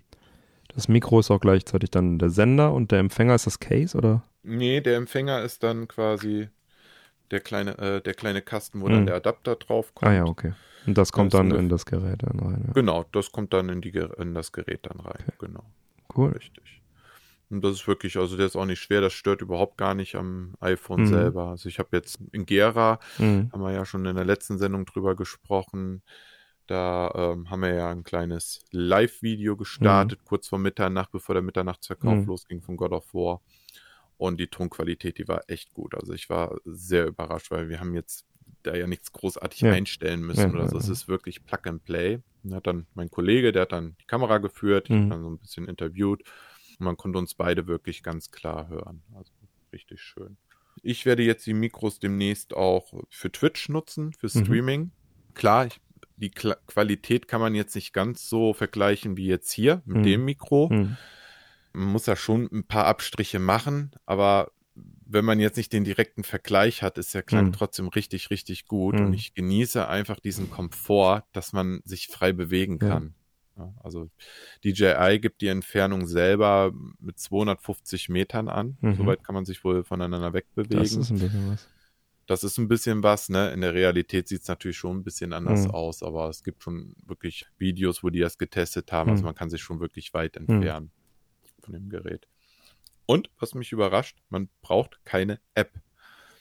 das 0.75 0.87
Mikro 0.87 1.19
ist 1.19 1.31
auch 1.31 1.39
gleichzeitig 1.39 1.89
dann 1.91 2.19
der 2.19 2.29
Sender 2.29 2.73
und 2.73 2.91
der 2.91 2.99
Empfänger 2.99 3.35
ist 3.35 3.47
das 3.47 3.59
Case, 3.59 3.97
oder? 3.97 4.23
Nee, 4.43 4.81
der 4.81 4.97
Empfänger 4.97 5.41
ist 5.41 5.63
dann 5.63 5.87
quasi 5.87 6.49
der 7.31 7.39
kleine, 7.39 7.77
äh, 7.77 8.01
der 8.01 8.13
kleine 8.13 8.41
Kasten, 8.41 8.81
wo 8.81 8.87
Mhm. 8.87 8.91
dann 8.93 9.05
der 9.07 9.15
Adapter 9.15 9.55
drauf 9.55 9.93
kommt. 9.95 10.11
Ah 10.11 10.13
ja, 10.15 10.25
okay. 10.25 10.53
Und 10.85 10.97
das 10.97 11.11
kommt 11.11 11.33
Das 11.33 11.39
dann 11.39 11.51
in 11.51 11.69
das 11.69 11.85
Gerät 11.85 12.21
dann 12.21 12.39
rein. 12.39 12.63
Ja. 12.67 12.73
Genau, 12.73 13.05
das 13.11 13.31
kommt 13.31 13.53
dann 13.53 13.69
in, 13.69 13.81
die, 13.81 13.89
in 13.89 14.33
das 14.35 14.51
Gerät 14.51 14.81
dann 14.83 14.99
rein. 14.99 15.15
Okay. 15.27 15.47
Genau, 15.47 15.63
Cool. 16.15 16.31
richtig. 16.31 16.81
Und 17.49 17.63
das 17.63 17.73
ist 17.73 17.87
wirklich, 17.87 18.17
also 18.17 18.37
der 18.37 18.47
ist 18.47 18.55
auch 18.55 18.65
nicht 18.65 18.79
schwer, 18.81 19.01
das 19.01 19.13
stört 19.13 19.41
überhaupt 19.41 19.77
gar 19.77 19.93
nicht 19.95 20.15
am 20.15 20.55
iPhone 20.59 21.01
Mhm. 21.01 21.07
selber. 21.07 21.47
Also 21.49 21.69
ich 21.69 21.79
habe 21.79 21.89
jetzt 21.93 22.19
in 22.31 22.45
Gera, 22.45 22.99
Mhm. 23.17 23.49
haben 23.51 23.61
wir 23.61 23.71
ja 23.71 23.85
schon 23.85 24.05
in 24.05 24.15
der 24.15 24.25
letzten 24.25 24.57
Sendung 24.57 24.85
drüber 24.85 25.15
gesprochen. 25.15 26.01
Da 26.67 27.11
ähm, 27.33 27.49
haben 27.49 27.61
wir 27.61 27.73
ja 27.73 27.89
ein 27.91 28.03
kleines 28.03 28.61
Live-Video 28.71 29.55
gestartet, 29.55 30.23
kurz 30.25 30.47
vor 30.47 30.59
Mitternacht, 30.59 31.11
bevor 31.11 31.35
der 31.35 31.43
Mitternachtsverkauf 31.43 32.19
Mhm. 32.19 32.25
losging 32.27 32.61
von 32.61 32.75
God 32.77 32.91
of 32.91 33.13
War. 33.13 33.41
Und 34.17 34.39
die 34.39 34.47
Tonqualität, 34.47 35.17
die 35.17 35.27
war 35.27 35.43
echt 35.47 35.73
gut. 35.73 35.93
Also 35.93 36.13
ich 36.13 36.29
war 36.29 36.57
sehr 36.63 37.05
überrascht, 37.07 37.51
weil 37.51 37.69
wir 37.69 37.79
haben 37.79 37.93
jetzt 37.93 38.25
da 38.63 38.75
ja 38.75 38.87
nichts 38.87 39.11
großartig 39.11 39.61
Ja. 39.61 39.71
einstellen 39.73 40.21
müssen 40.21 40.41
Ja, 40.41 40.49
oder 40.49 40.67
so. 40.69 40.77
ja, 40.77 40.83
Es 40.83 40.89
ist 40.89 41.07
wirklich 41.07 41.43
Plug 41.45 41.59
and 41.65 41.83
Play. 41.83 42.19
Und 42.43 42.53
hat 42.55 42.65
dann 42.67 42.87
mein 42.93 43.09
Kollege, 43.11 43.51
der 43.51 43.63
hat 43.63 43.71
dann 43.71 43.95
die 44.01 44.05
Kamera 44.05 44.37
geführt, 44.39 44.89
ich 44.89 44.95
Mhm. 44.95 44.99
habe 45.01 45.09
dann 45.09 45.21
so 45.23 45.29
ein 45.29 45.37
bisschen 45.39 45.67
interviewt 45.67 46.23
und 46.79 46.85
man 46.85 46.97
konnte 46.97 47.19
uns 47.19 47.35
beide 47.35 47.67
wirklich 47.67 48.01
ganz 48.03 48.31
klar 48.31 48.69
hören. 48.69 49.03
Also 49.13 49.31
richtig 49.73 50.01
schön. 50.01 50.37
Ich 50.81 51.05
werde 51.05 51.23
jetzt 51.23 51.45
die 51.45 51.53
Mikros 51.53 51.99
demnächst 51.99 52.53
auch 52.53 52.93
für 53.09 53.31
Twitch 53.31 53.69
nutzen, 53.69 54.13
für 54.13 54.27
Mhm. 54.27 54.45
Streaming. 54.45 54.91
Klar, 55.33 55.65
ich, 55.67 55.81
die 56.17 56.31
Kla 56.31 56.55
Qualität 56.67 57.27
kann 57.27 57.41
man 57.41 57.55
jetzt 57.55 57.75
nicht 57.75 57.93
ganz 57.93 58.29
so 58.29 58.53
vergleichen 58.53 59.17
wie 59.17 59.27
jetzt 59.27 59.51
hier 59.51 59.81
mit 59.85 59.97
Mhm. 59.97 60.03
dem 60.03 60.25
Mikro. 60.25 60.69
Mhm. 60.71 60.97
Man 61.73 61.87
muss 61.89 62.05
ja 62.05 62.15
schon 62.15 62.47
ein 62.51 62.63
paar 62.65 62.85
Abstriche 62.85 63.39
machen, 63.39 63.91
aber 64.05 64.51
wenn 65.07 65.25
man 65.25 65.39
jetzt 65.39 65.57
nicht 65.57 65.71
den 65.71 65.83
direkten 65.83 66.23
Vergleich 66.23 66.81
hat, 66.81 66.97
ist 66.97 67.13
der 67.13 67.23
Klang 67.23 67.47
Mhm. 67.47 67.53
trotzdem 67.53 67.87
richtig, 67.89 68.29
richtig 68.29 68.65
gut. 68.65 68.95
Mhm. 68.99 69.07
Und 69.07 69.13
ich 69.13 69.33
genieße 69.33 69.87
einfach 69.87 70.19
diesen 70.19 70.49
Komfort, 70.49 71.23
dass 71.33 71.53
man 71.53 71.81
sich 71.85 72.07
frei 72.07 72.31
bewegen 72.33 72.79
kann. 72.79 73.13
Ja, 73.57 73.73
also 73.83 74.09
DJI 74.65 75.19
gibt 75.21 75.39
die 75.41 75.47
Entfernung 75.47 76.07
selber 76.07 76.73
mit 76.99 77.19
250 77.19 78.09
Metern 78.09 78.49
an. 78.49 78.77
Mhm. 78.81 78.95
Soweit 78.95 79.23
kann 79.23 79.33
man 79.35 79.45
sich 79.45 79.63
wohl 79.63 79.83
voneinander 79.85 80.33
wegbewegen. 80.33 80.79
Das 80.79 80.91
ist 80.95 81.09
ein 81.11 81.19
bisschen 81.19 81.51
was. 81.51 81.69
Das 82.27 82.43
ist 82.43 82.57
ein 82.57 82.67
bisschen 82.67 83.03
was, 83.03 83.29
ne? 83.29 83.51
In 83.51 83.61
der 83.61 83.73
Realität 83.73 84.27
sieht 84.27 84.41
es 84.41 84.47
natürlich 84.47 84.77
schon 84.77 84.97
ein 84.97 85.03
bisschen 85.03 85.31
anders 85.31 85.65
Mhm. 85.65 85.71
aus, 85.71 86.01
aber 86.01 86.27
es 86.29 86.43
gibt 86.43 86.63
schon 86.63 86.95
wirklich 87.05 87.45
Videos, 87.59 88.03
wo 88.03 88.09
die 88.09 88.19
das 88.19 88.37
getestet 88.37 88.91
haben. 88.91 89.11
Also 89.11 89.21
Mhm. 89.21 89.27
man 89.27 89.35
kann 89.35 89.49
sich 89.49 89.61
schon 89.61 89.79
wirklich 89.79 90.13
weit 90.13 90.35
entfernen 90.37 90.91
von 91.61 91.73
dem 91.73 91.89
Gerät. 91.89 92.27
Und 93.05 93.29
was 93.37 93.53
mich 93.53 93.71
überrascht, 93.71 94.23
man 94.29 94.49
braucht 94.61 94.99
keine 95.05 95.39
App. 95.53 95.79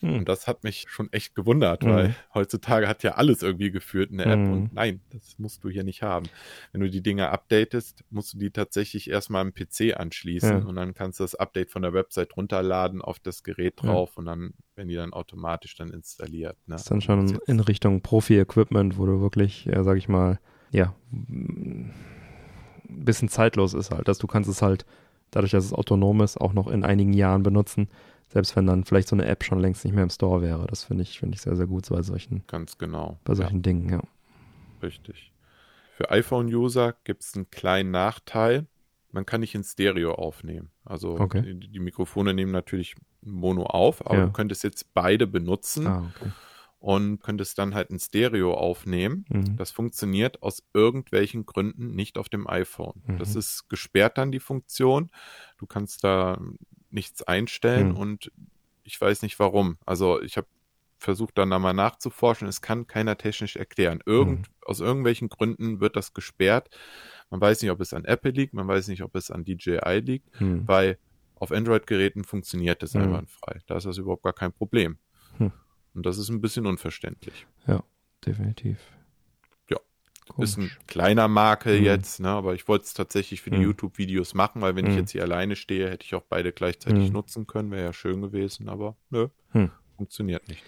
Mhm. 0.05 0.19
Und 0.19 0.29
das 0.29 0.47
hat 0.47 0.65
mich 0.65 0.85
schon 0.89 1.13
echt 1.13 1.35
gewundert, 1.35 1.83
Mhm. 1.83 1.89
weil 1.89 2.17
heutzutage 2.35 2.87
hat 2.89 3.03
ja 3.03 3.13
alles 3.13 3.43
irgendwie 3.43 3.71
geführt 3.71 4.11
eine 4.13 4.25
App 4.27 4.39
Mhm. 4.39 4.53
und 4.53 4.73
nein, 4.75 5.01
das 5.11 5.39
musst 5.39 5.65
du 5.65 5.71
hier 5.71 5.85
nicht 5.85 6.03
haben. 6.03 6.27
Wenn 6.73 6.81
du 6.83 6.91
die 6.91 7.03
Dinger 7.03 7.31
updatest, 7.33 8.05
musst 8.11 8.35
du 8.35 8.39
die 8.39 8.51
tatsächlich 8.51 9.09
erstmal 9.11 9.41
am 9.43 9.53
PC 9.53 9.95
anschließen 9.97 10.51
Ja. 10.61 10.65
und 10.65 10.77
dann 10.77 10.95
kannst 10.95 11.21
du 11.21 11.25
das 11.25 11.35
Update 11.35 11.71
von 11.71 11.83
der 11.83 11.93
Website 11.93 12.37
runterladen 12.37 13.01
auf 13.03 13.19
das 13.19 13.43
Gerät 13.43 13.81
Ja. 13.83 13.91
drauf 13.91 14.17
und 14.17 14.27
dann 14.27 14.55
werden 14.77 14.89
die 14.89 14.95
dann 14.97 15.13
automatisch 15.13 15.77
dann 15.77 15.91
installiert. 15.91 16.57
Ne? 16.67 16.75
Das 16.75 16.83
ist 16.83 16.91
dann 16.91 17.01
schon 17.01 17.39
in 17.47 17.61
Richtung 17.61 18.01
Profi-Equipment, 18.03 18.99
wo 18.99 19.07
du 19.07 19.21
wirklich, 19.21 19.65
ja, 19.65 19.83
sag 19.85 19.97
ich 19.97 20.09
mal, 20.09 20.39
ja, 20.71 20.95
ein 21.13 21.93
bisschen 22.89 23.29
zeitlos 23.29 23.75
ist 23.75 23.91
halt, 23.91 24.09
dass 24.09 24.19
du 24.19 24.27
kannst 24.27 24.49
es 24.51 24.63
halt, 24.63 24.85
dadurch, 25.31 25.53
dass 25.53 25.65
es 25.65 25.73
autonom 25.73 26.21
ist, 26.21 26.37
auch 26.41 26.53
noch 26.53 26.69
in 26.69 26.85
einigen 26.85 27.13
Jahren 27.13 27.43
benutzen, 27.43 27.89
selbst 28.35 28.55
wenn 28.57 28.67
dann 28.67 28.85
vielleicht 28.85 29.09
so 29.09 29.17
eine 29.17 29.25
App 29.27 29.45
schon 29.45 29.61
längst 29.61 29.85
nicht 29.85 29.95
mehr 29.95 30.03
im 30.05 30.11
Store 30.11 30.43
wäre. 30.43 30.67
Das 30.67 30.85
finde 30.85 31.03
ich, 31.05 31.19
finde 31.19 31.37
ich 31.37 31.41
sehr, 31.41 31.57
sehr 31.57 31.67
gut 31.67 31.89
bei 31.89 32.03
solchen, 32.03 32.45
Ganz 32.49 32.77
genau. 32.77 33.19
bei 33.25 33.35
solchen 33.35 33.63
Dingen, 33.63 33.89
ja. 33.89 33.97
Ja, 33.99 34.03
richtig. 34.83 35.33
Für 35.97 36.11
iPhone-User 36.11 36.95
gibt 37.05 37.23
es 37.23 37.35
einen 37.35 37.49
kleinen 37.51 37.91
Nachteil. 37.93 38.67
Man 39.13 39.25
kann 39.25 39.41
nicht 39.41 39.55
in 39.55 39.63
Stereo 39.63 40.13
aufnehmen. 40.15 40.71
Also 40.85 41.17
Okay. 41.19 41.43
die, 41.43 41.71
die 41.71 41.79
Mikrofone 41.79 42.35
nehmen 42.35 42.51
natürlich 42.53 42.97
Mono 43.23 43.63
auf, 43.67 44.05
aber 44.05 44.17
Ja. 44.19 44.27
du 44.27 44.33
könntest 44.33 44.65
jetzt 44.65 44.93
beide 44.93 45.27
benutzen 45.29 45.87
Ah, 45.87 46.11
okay. 46.15 46.33
und 46.81 47.21
könntest 47.23 47.57
dann 47.59 47.75
halt 47.75 47.91
in 47.91 48.01
Stereo 48.01 48.53
aufnehmen. 48.55 49.25
Mhm. 49.29 49.57
Das 49.57 49.71
funktioniert 49.71 50.43
aus 50.43 50.65
irgendwelchen 50.75 51.47
Gründen 51.47 51.95
nicht 51.95 52.19
auf 52.19 52.29
dem 52.29 52.49
iPhone. 52.49 53.01
Mhm. 53.07 53.19
Das 53.19 53.37
ist 53.37 53.69
gesperrt 53.69 54.19
dann 54.19 54.33
die 54.33 54.41
Funktion. 54.41 55.11
Du 55.59 55.67
kannst 55.67 56.03
da 56.03 56.41
nichts 56.95 57.23
einstellen 57.23 57.91
Mhm. 57.91 57.97
und 57.97 58.33
ich 58.85 59.01
weiß 59.01 59.23
nicht 59.23 59.39
warum. 59.39 59.79
Also 59.85 60.21
ich 60.23 60.37
habe 60.37 60.47
versucht 60.99 61.37
dann 61.37 61.51
da 61.51 61.59
mal 61.59 61.75
nachzuforschen. 61.75 62.49
Es 62.49 62.63
kann 62.63 62.87
keiner 62.87 63.19
technisch 63.19 63.57
erklären. 63.57 64.01
Irgend, 64.07 64.49
Mhm. 64.49 64.55
Aus 64.65 64.81
irgendwelchen 64.81 65.29
Gründen 65.29 65.81
wird 65.81 65.97
das 65.97 66.15
gesperrt. 66.15 66.71
Man 67.29 67.41
weiß 67.41 67.61
nicht, 67.61 67.71
ob 67.71 67.81
es 67.81 67.93
an 67.93 68.05
Apple 68.07 68.31
liegt, 68.31 68.55
man 68.55 68.67
weiß 68.67 68.89
nicht, 68.89 69.03
ob 69.03 69.15
es 69.17 69.31
an 69.31 69.45
DJI 69.45 70.01
liegt, 70.01 70.41
Hm. 70.41 70.67
weil 70.67 70.99
auf 71.35 71.53
Android-Geräten 71.53 72.25
funktioniert 72.25 72.83
es 72.83 72.95
Mhm. 72.95 73.03
einwandfrei. 73.03 73.61
Da 73.67 73.77
ist 73.77 73.85
das 73.85 73.99
überhaupt 73.99 74.23
gar 74.23 74.33
kein 74.33 74.53
Problem. 74.53 74.97
Hm. 75.37 75.53
Und 75.95 76.07
das 76.07 76.17
ist 76.17 76.31
ein 76.31 76.41
bisschen 76.41 76.65
unverständlich. 76.67 77.47
Definitiv. 78.27 78.79
Ja. 80.39 80.43
Ist 80.45 80.57
ein 80.57 80.63
Komisch. 80.69 80.79
kleiner 80.87 81.29
Makel 81.29 81.79
Mhm. 81.81 81.85
jetzt, 81.85 82.21
ne? 82.21 82.29
aber 82.29 82.55
ich 82.55 82.67
wollte 82.67 82.85
es 82.87 82.95
tatsächlich 82.95 83.43
für 83.43 83.51
die 83.51 83.59
Mhm. 83.59 83.65
YouTube-Videos 83.65 84.35
machen, 84.35 84.63
weil 84.63 84.75
wenn 84.75 84.87
ich 84.87 84.93
Mhm. 84.93 84.99
jetzt 84.99 85.11
hier 85.13 85.23
alleine 85.23 85.55
stehe, 85.57 85.91
hätte 85.91 86.05
ich 86.05 86.15
auch 86.15 86.23
beide 86.29 86.53
gleichzeitig 86.53 87.09
Mhm. 87.09 87.13
nutzen 87.13 87.47
können. 87.47 87.71
Wäre 87.71 87.85
ja 87.85 87.93
schön 87.93 88.23
gewesen, 88.23 88.69
aber 88.69 88.97
nö, 89.11 89.29
Mhm. 89.53 89.71
funktioniert 89.97 90.49
nicht. 90.49 90.63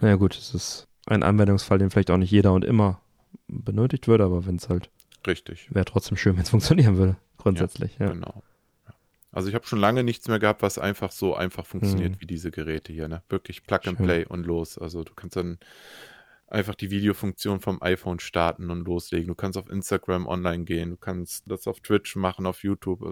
Naja 0.00 0.16
gut, 0.16 0.36
es 0.36 0.54
ist 0.54 0.86
ein 1.06 1.22
Anwendungsfall, 1.22 1.78
den 1.78 1.90
vielleicht 1.90 2.10
auch 2.10 2.16
nicht 2.18 2.30
jeder 2.30 2.52
und 2.52 2.64
immer 2.64 3.00
benötigt 3.48 4.06
würde, 4.06 4.24
aber 4.24 4.46
wenn 4.46 4.56
es 4.56 4.68
halt, 4.68 4.90
Richtig, 5.26 5.74
wäre 5.74 5.84
trotzdem 5.84 6.16
schön, 6.16 6.36
wenn 6.36 6.42
es 6.44 6.50
funktionieren 6.50 6.96
würde, 6.96 7.16
grundsätzlich, 7.38 7.96
ja. 7.98 8.10
genau. 8.10 8.42
Ja. 8.86 8.94
Also 9.32 9.48
ich 9.48 9.54
habe 9.54 9.66
schon 9.66 9.78
lange 9.80 10.04
nichts 10.04 10.28
mehr 10.28 10.38
gehabt, 10.38 10.62
was 10.62 10.78
einfach 10.78 11.10
so 11.12 11.34
einfach 11.34 11.64
funktioniert 11.66 12.12
Mhm. 12.12 12.20
wie 12.20 12.26
diese 12.26 12.50
Geräte 12.50 12.92
hier. 12.92 13.08
Ne? 13.08 13.22
Wirklich 13.28 13.62
Plug 13.64 13.80
and 13.86 13.96
Schön. 13.98 14.06
Play 14.06 14.24
und 14.26 14.44
los. 14.44 14.76
Also 14.78 15.04
du 15.04 15.12
kannst 15.14 15.36
dann 15.36 15.58
einfach 16.50 16.74
die 16.74 16.90
Videofunktion 16.90 17.60
vom 17.60 17.80
iPhone 17.80 18.18
starten 18.18 18.70
und 18.70 18.84
loslegen. 18.86 19.28
Du 19.28 19.34
kannst 19.34 19.56
auf 19.56 19.70
Instagram 19.70 20.26
online 20.26 20.64
gehen, 20.64 20.90
du 20.90 20.96
kannst 20.96 21.44
das 21.50 21.66
auf 21.66 21.80
Twitch 21.80 22.16
machen, 22.16 22.46
auf 22.46 22.62
YouTube. 22.62 23.02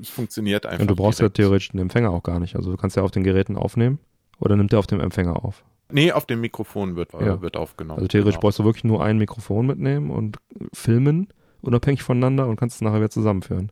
Es 0.00 0.08
funktioniert 0.08 0.66
einfach. 0.66 0.80
Und 0.80 0.90
du 0.90 0.96
brauchst 0.96 1.20
ja 1.20 1.24
direkt. 1.24 1.36
theoretisch 1.36 1.68
den 1.70 1.80
Empfänger 1.80 2.10
auch 2.10 2.22
gar 2.22 2.40
nicht. 2.40 2.56
Also 2.56 2.70
du 2.70 2.76
kannst 2.76 2.96
ja 2.96 3.02
auf 3.02 3.10
den 3.10 3.22
Geräten 3.22 3.56
aufnehmen 3.56 3.98
oder 4.38 4.56
nimmt 4.56 4.72
er 4.72 4.78
auf 4.78 4.86
dem 4.86 5.00
Empfänger 5.00 5.44
auf. 5.44 5.64
Nee, 5.92 6.10
auf 6.10 6.26
dem 6.26 6.40
Mikrofon 6.40 6.96
wird, 6.96 7.14
äh, 7.14 7.24
Ja. 7.24 7.40
wird 7.42 7.56
aufgenommen. 7.56 7.98
Also 7.98 8.08
theoretisch 8.08 8.34
genau. 8.36 8.40
brauchst 8.40 8.58
du 8.58 8.64
wirklich 8.64 8.84
nur 8.84 9.04
ein 9.04 9.18
Mikrofon 9.18 9.66
mitnehmen 9.66 10.10
und 10.10 10.38
filmen, 10.72 11.28
unabhängig 11.60 12.02
voneinander 12.02 12.48
und 12.48 12.56
kannst 12.56 12.76
es 12.76 12.82
nachher 12.82 12.98
wieder 12.98 13.10
zusammenführen. 13.10 13.70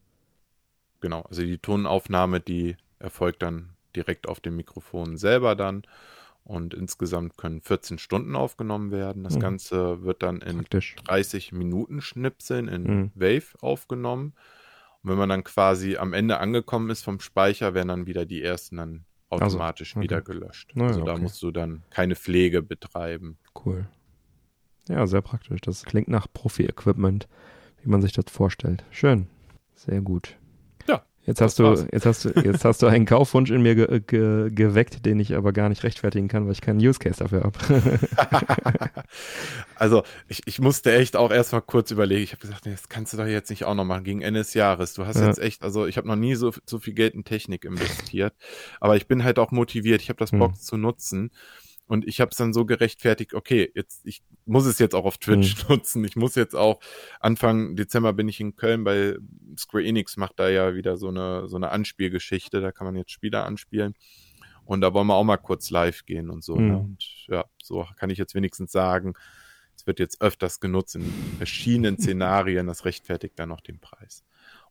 Genau, 1.01 1.23
also 1.23 1.43
die 1.43 1.59
Tonaufnahme, 1.59 2.41
die 2.41 2.77
erfolgt 2.99 3.43
dann 3.43 3.71
direkt 3.97 4.29
auf 4.29 4.41
dem 4.41 4.57
Mikrofon 4.57 5.17
selber 5.17 5.55
dann. 5.55 5.83
Und 6.45 6.75
insgesamt 6.75 7.39
können 7.39 7.63
14 7.63 7.97
Stunden 7.99 8.37
aufgenommen 8.37 8.91
werden. 8.91 9.25
Das 9.25 9.37
Mhm. 9.37 9.41
Ganze 9.41 10.03
wird 10.03 10.23
dann 10.23 10.43
in 10.43 10.59
Praktisch. 10.59 10.95
30 11.07 11.53
Minuten 11.53 12.03
Schnipseln 12.03 12.69
in 12.69 12.83
Mhm. 12.83 13.11
Wave 13.15 13.57
aufgenommen. 13.63 14.35
Und 15.03 15.11
wenn 15.11 15.19
man 15.19 15.29
dann 15.31 15.43
quasi 15.45 15.97
am 15.97 16.13
Ende 16.13 16.39
angekommen 16.41 16.91
ist 16.91 17.03
vom 17.03 17.21
Speicher, 17.21 17.73
werden 17.75 17.89
dann 17.89 18.07
wieder 18.07 18.27
die 18.27 18.43
ersten 18.43 18.77
dann 18.77 19.05
Also, 19.31 19.47
automatisch 19.57 19.97
okay. 19.97 20.05
wieder 20.05 20.21
gelöscht. 20.21 20.73
Na 20.75 20.83
ja, 20.85 20.89
also 20.89 21.03
da 21.05 21.13
okay. 21.13 21.23
musst 21.23 21.43
du 21.43 21.51
dann 21.51 21.83
keine 21.91 22.15
Pflege 22.15 22.63
betreiben. 22.63 23.39
Cool. 23.65 23.89
Ja, 24.89 25.07
sehr 25.07 25.23
praktisch. 25.23 25.63
Das 25.63 25.85
klingt 25.85 26.09
nach 26.09 26.27
Profi-Equipment, 26.31 27.27
wie 27.83 27.89
man 27.89 28.03
sich 28.03 28.13
das 28.13 28.27
vorstellt. 28.29 28.85
Schön. 28.91 29.29
Sehr 29.75 30.03
gut. 30.03 30.37
Jetzt 31.27 31.41
hast, 31.41 31.59
du, 31.59 31.65
jetzt, 31.93 32.07
hast 32.07 32.25
du, 32.25 32.31
jetzt 32.41 32.65
hast 32.65 32.83
du 32.83 32.87
einen 32.87 33.07
Kaufwunsch 33.07 33.51
in 33.51 33.63
mir 33.63 33.75
ge 33.75 34.01
ge 34.01 34.51
geweckt, 34.51 35.07
den 35.07 35.19
ich 35.21 35.35
aber 35.35 35.53
gar 35.53 35.69
nicht 35.69 35.83
rechtfertigen 35.83 36.29
kann, 36.29 36.45
weil 36.45 36.53
ich 36.53 36.61
keinen 36.61 36.81
Use 36.81 36.99
Case 36.99 37.19
dafür 37.19 37.45
habe. 37.45 38.01
also 39.77 40.03
ich, 40.29 40.43
ich 40.47 40.61
musste 40.61 40.95
echt 40.95 41.17
auch 41.17 41.31
erstmal 41.31 41.63
kurz 41.63 41.91
überlegen. 41.91 42.23
Ich 42.23 42.33
habe 42.33 42.43
gesagt, 42.43 42.67
nee, 42.67 42.73
das 42.73 42.89
kannst 42.89 43.13
du 43.13 43.17
doch 43.17 43.27
jetzt 43.27 43.51
nicht 43.51 43.65
auch 43.65 43.75
noch 43.75 43.85
machen 43.85 44.05
gegen 44.05 44.21
Ende 44.21 44.41
des 44.41 44.55
Jahres. 44.55 44.95
Du 44.95 45.07
hast 45.07 45.19
ja. 45.19 45.27
jetzt 45.27 45.39
echt, 45.39 45.63
also 45.63 45.87
ich 45.87 45.97
habe 45.97 46.09
noch 46.09 46.17
nie 46.17 46.35
so, 46.35 46.53
so 46.67 46.79
viel 46.79 46.95
Geld 46.95 47.15
in 47.15 47.25
Technik 47.25 47.65
investiert, 47.65 48.35
aber 48.81 48.97
ich 48.97 49.07
bin 49.07 49.25
halt 49.25 49.39
auch 49.39 49.51
motiviert. 49.51 50.03
Ich 50.03 50.11
habe 50.11 50.19
das 50.19 50.33
hm. 50.33 50.39
Bock 50.41 50.53
hm. 50.53 50.61
zu 50.61 50.77
nutzen. 50.77 51.31
Und 51.87 52.07
ich 52.07 52.21
habe 52.21 52.31
es 52.31 52.37
dann 52.37 52.55
so 52.55 52.65
gerechtfertigt, 52.65 53.35
okay, 53.35 53.71
jetzt 53.75 54.07
ich 54.07 54.23
muss 54.47 54.65
es 54.65 54.79
jetzt 54.79 54.95
auch 54.95 55.05
auf 55.05 55.19
Twitch 55.19 55.57
mhm. 55.65 55.69
nutzen. 55.69 56.05
Ich 56.05 56.17
muss 56.17 56.35
jetzt 56.35 56.57
auch 56.57 56.81
Anfang 57.21 57.77
Dezember 57.77 58.13
bin 58.13 58.29
ich 58.29 58.41
in 58.41 58.57
Köln, 58.57 58.85
weil 58.85 59.19
Square 59.59 59.85
Enix 59.85 60.17
macht 60.17 60.39
da 60.39 60.49
ja 60.49 60.75
wieder 60.75 60.97
so 60.97 61.09
eine 61.09 61.49
so 61.49 61.57
eine 61.57 61.71
Anspielgeschichte. 61.71 62.61
Da 62.61 62.73
kann 62.73 62.87
man 62.87 62.97
jetzt 62.97 63.11
Spieler 63.11 63.45
anspielen. 63.45 63.95
Und 64.65 64.81
da 64.81 64.95
wollen 64.95 65.07
wir 65.07 65.15
auch 65.15 65.25
mal 65.25 65.37
kurz 65.37 65.71
live 65.71 66.07
gehen 66.07 66.31
und 66.31 66.43
so. 66.43 66.57
Ne? 66.57 66.61
Mhm. 66.61 66.69
Ne? 66.69 66.79
Und 66.79 67.27
ja, 67.29 67.45
so 67.63 67.87
kann 67.97 68.11
ich 68.11 68.19
jetzt 68.19 68.35
wenigstens 68.35 68.73
sagen, 68.73 69.15
es 69.77 69.87
wird 69.87 69.99
jetzt 69.99 70.23
öfters 70.23 70.61
genutzt 70.61 70.97
in 70.97 71.05
verschiedenen 71.37 71.99
Szenarien. 72.01 72.67
Das 72.67 72.85
rechtfertigt 72.85 73.39
dann 73.39 73.51
noch 73.51 73.61
den 73.61 73.79
Preis. 73.81 74.25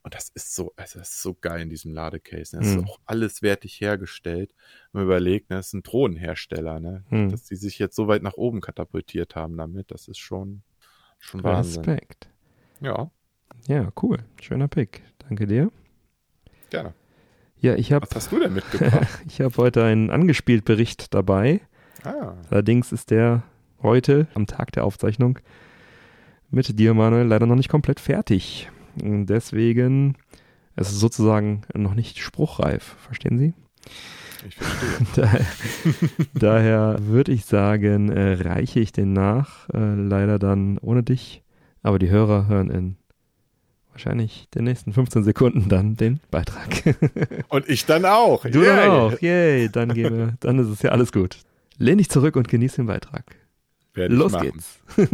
Und 0.03 0.15
das 0.15 0.29
ist 0.29 0.53
so, 0.53 0.73
also 0.75 0.99
das 0.99 1.11
ist 1.11 1.21
so 1.21 1.33
geil 1.33 1.61
in 1.61 1.69
diesem 1.69 1.93
Ladecase. 1.93 2.55
Ne? 2.55 2.61
Das 2.61 2.73
mhm. 2.73 2.79
ist 2.79 2.89
auch 2.89 2.99
alles 3.05 3.41
wertig 3.41 3.79
hergestellt. 3.79 4.53
Wenn 4.91 4.99
man 4.99 5.05
überlegt, 5.05 5.49
ne? 5.49 5.55
das 5.55 5.67
ist 5.67 5.73
ein 5.73 5.83
Drohnenhersteller, 5.83 6.81
ne? 6.81 7.05
Mhm. 7.09 7.29
Dass 7.29 7.45
die 7.45 7.55
sich 7.55 7.79
jetzt 7.79 7.95
so 7.95 8.07
weit 8.07 8.21
nach 8.21 8.33
oben 8.33 8.59
katapultiert 8.59 9.35
haben 9.35 9.57
damit, 9.57 9.91
das 9.91 10.09
ist 10.09 10.19
schon, 10.19 10.63
schon 11.19 11.41
Wahnsinn. 11.43 11.85
Respekt. 11.85 12.29
Ja. 12.81 13.11
Ja, 13.67 13.91
cool. 14.01 14.17
Schöner 14.41 14.67
Pick. 14.67 15.03
Danke 15.19 15.47
dir. 15.47 15.71
Gerne. 16.69 16.93
Ja, 17.59 17.75
ich 17.75 17.93
habe. 17.93 18.05
Was 18.07 18.15
hast 18.15 18.31
du 18.33 18.39
denn 18.39 18.53
mitgebracht? 18.53 19.07
ich 19.27 19.39
habe 19.39 19.55
heute 19.55 19.85
einen 19.85 20.09
angespielt 20.09 20.65
Bericht 20.65 21.13
dabei. 21.13 21.61
Ah. 22.03 22.35
Allerdings 22.49 22.91
ist 22.91 23.09
der 23.09 23.43
heute 23.81 24.27
am 24.33 24.47
Tag 24.47 24.73
der 24.73 24.83
Aufzeichnung 24.83 25.39
mit 26.49 26.77
dir, 26.77 26.93
Manuel, 26.93 27.25
leider 27.25 27.45
noch 27.45 27.55
nicht 27.55 27.69
komplett 27.69 28.01
fertig. 28.01 28.69
Deswegen 28.95 30.15
es 30.75 30.89
ist 30.89 30.99
sozusagen 30.99 31.61
noch 31.73 31.93
nicht 31.93 32.19
spruchreif. 32.19 32.95
Verstehen 32.99 33.37
Sie? 33.37 33.53
Ich 34.47 34.55
verstehe. 34.55 35.07
daher, 35.15 35.45
daher 36.33 36.97
würde 37.01 37.31
ich 37.31 37.45
sagen, 37.45 38.09
äh, 38.09 38.33
reiche 38.33 38.79
ich 38.79 38.91
den 38.91 39.13
nach. 39.13 39.69
Äh, 39.69 39.95
leider 39.95 40.39
dann 40.39 40.77
ohne 40.79 41.03
dich. 41.03 41.43
Aber 41.83 41.99
die 41.99 42.09
Hörer 42.09 42.47
hören 42.47 42.69
in 42.69 42.97
wahrscheinlich 43.91 44.49
den 44.55 44.63
nächsten 44.63 44.91
15 44.91 45.23
Sekunden 45.23 45.69
dann 45.69 45.95
den 45.95 46.19
Beitrag. 46.31 46.95
Und 47.49 47.69
ich 47.69 47.85
dann 47.85 48.05
auch. 48.05 48.43
Du 48.43 48.61
Yay. 48.61 48.65
dann 48.65 48.89
auch. 48.89 49.21
Yay. 49.21 49.69
Dann, 49.69 49.93
gehen 49.93 50.17
wir, 50.17 50.33
dann 50.39 50.57
ist 50.57 50.67
es 50.67 50.81
ja 50.81 50.91
alles 50.91 51.11
gut. 51.11 51.37
Lehn 51.77 51.97
dich 51.97 52.09
zurück 52.09 52.35
und 52.35 52.47
genieß 52.47 52.75
den 52.75 52.85
Beitrag. 52.85 53.35
Los 53.95 54.33
geht's. 54.39 54.79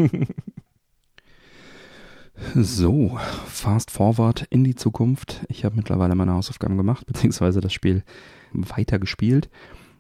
So, 2.55 3.19
fast 3.45 3.91
forward 3.91 4.47
in 4.49 4.63
die 4.63 4.75
Zukunft. 4.75 5.45
Ich 5.49 5.65
habe 5.65 5.75
mittlerweile 5.75 6.15
meine 6.15 6.33
Hausaufgaben 6.33 6.77
gemacht, 6.77 7.05
beziehungsweise 7.07 7.61
das 7.61 7.73
Spiel 7.73 8.03
weitergespielt. 8.53 9.49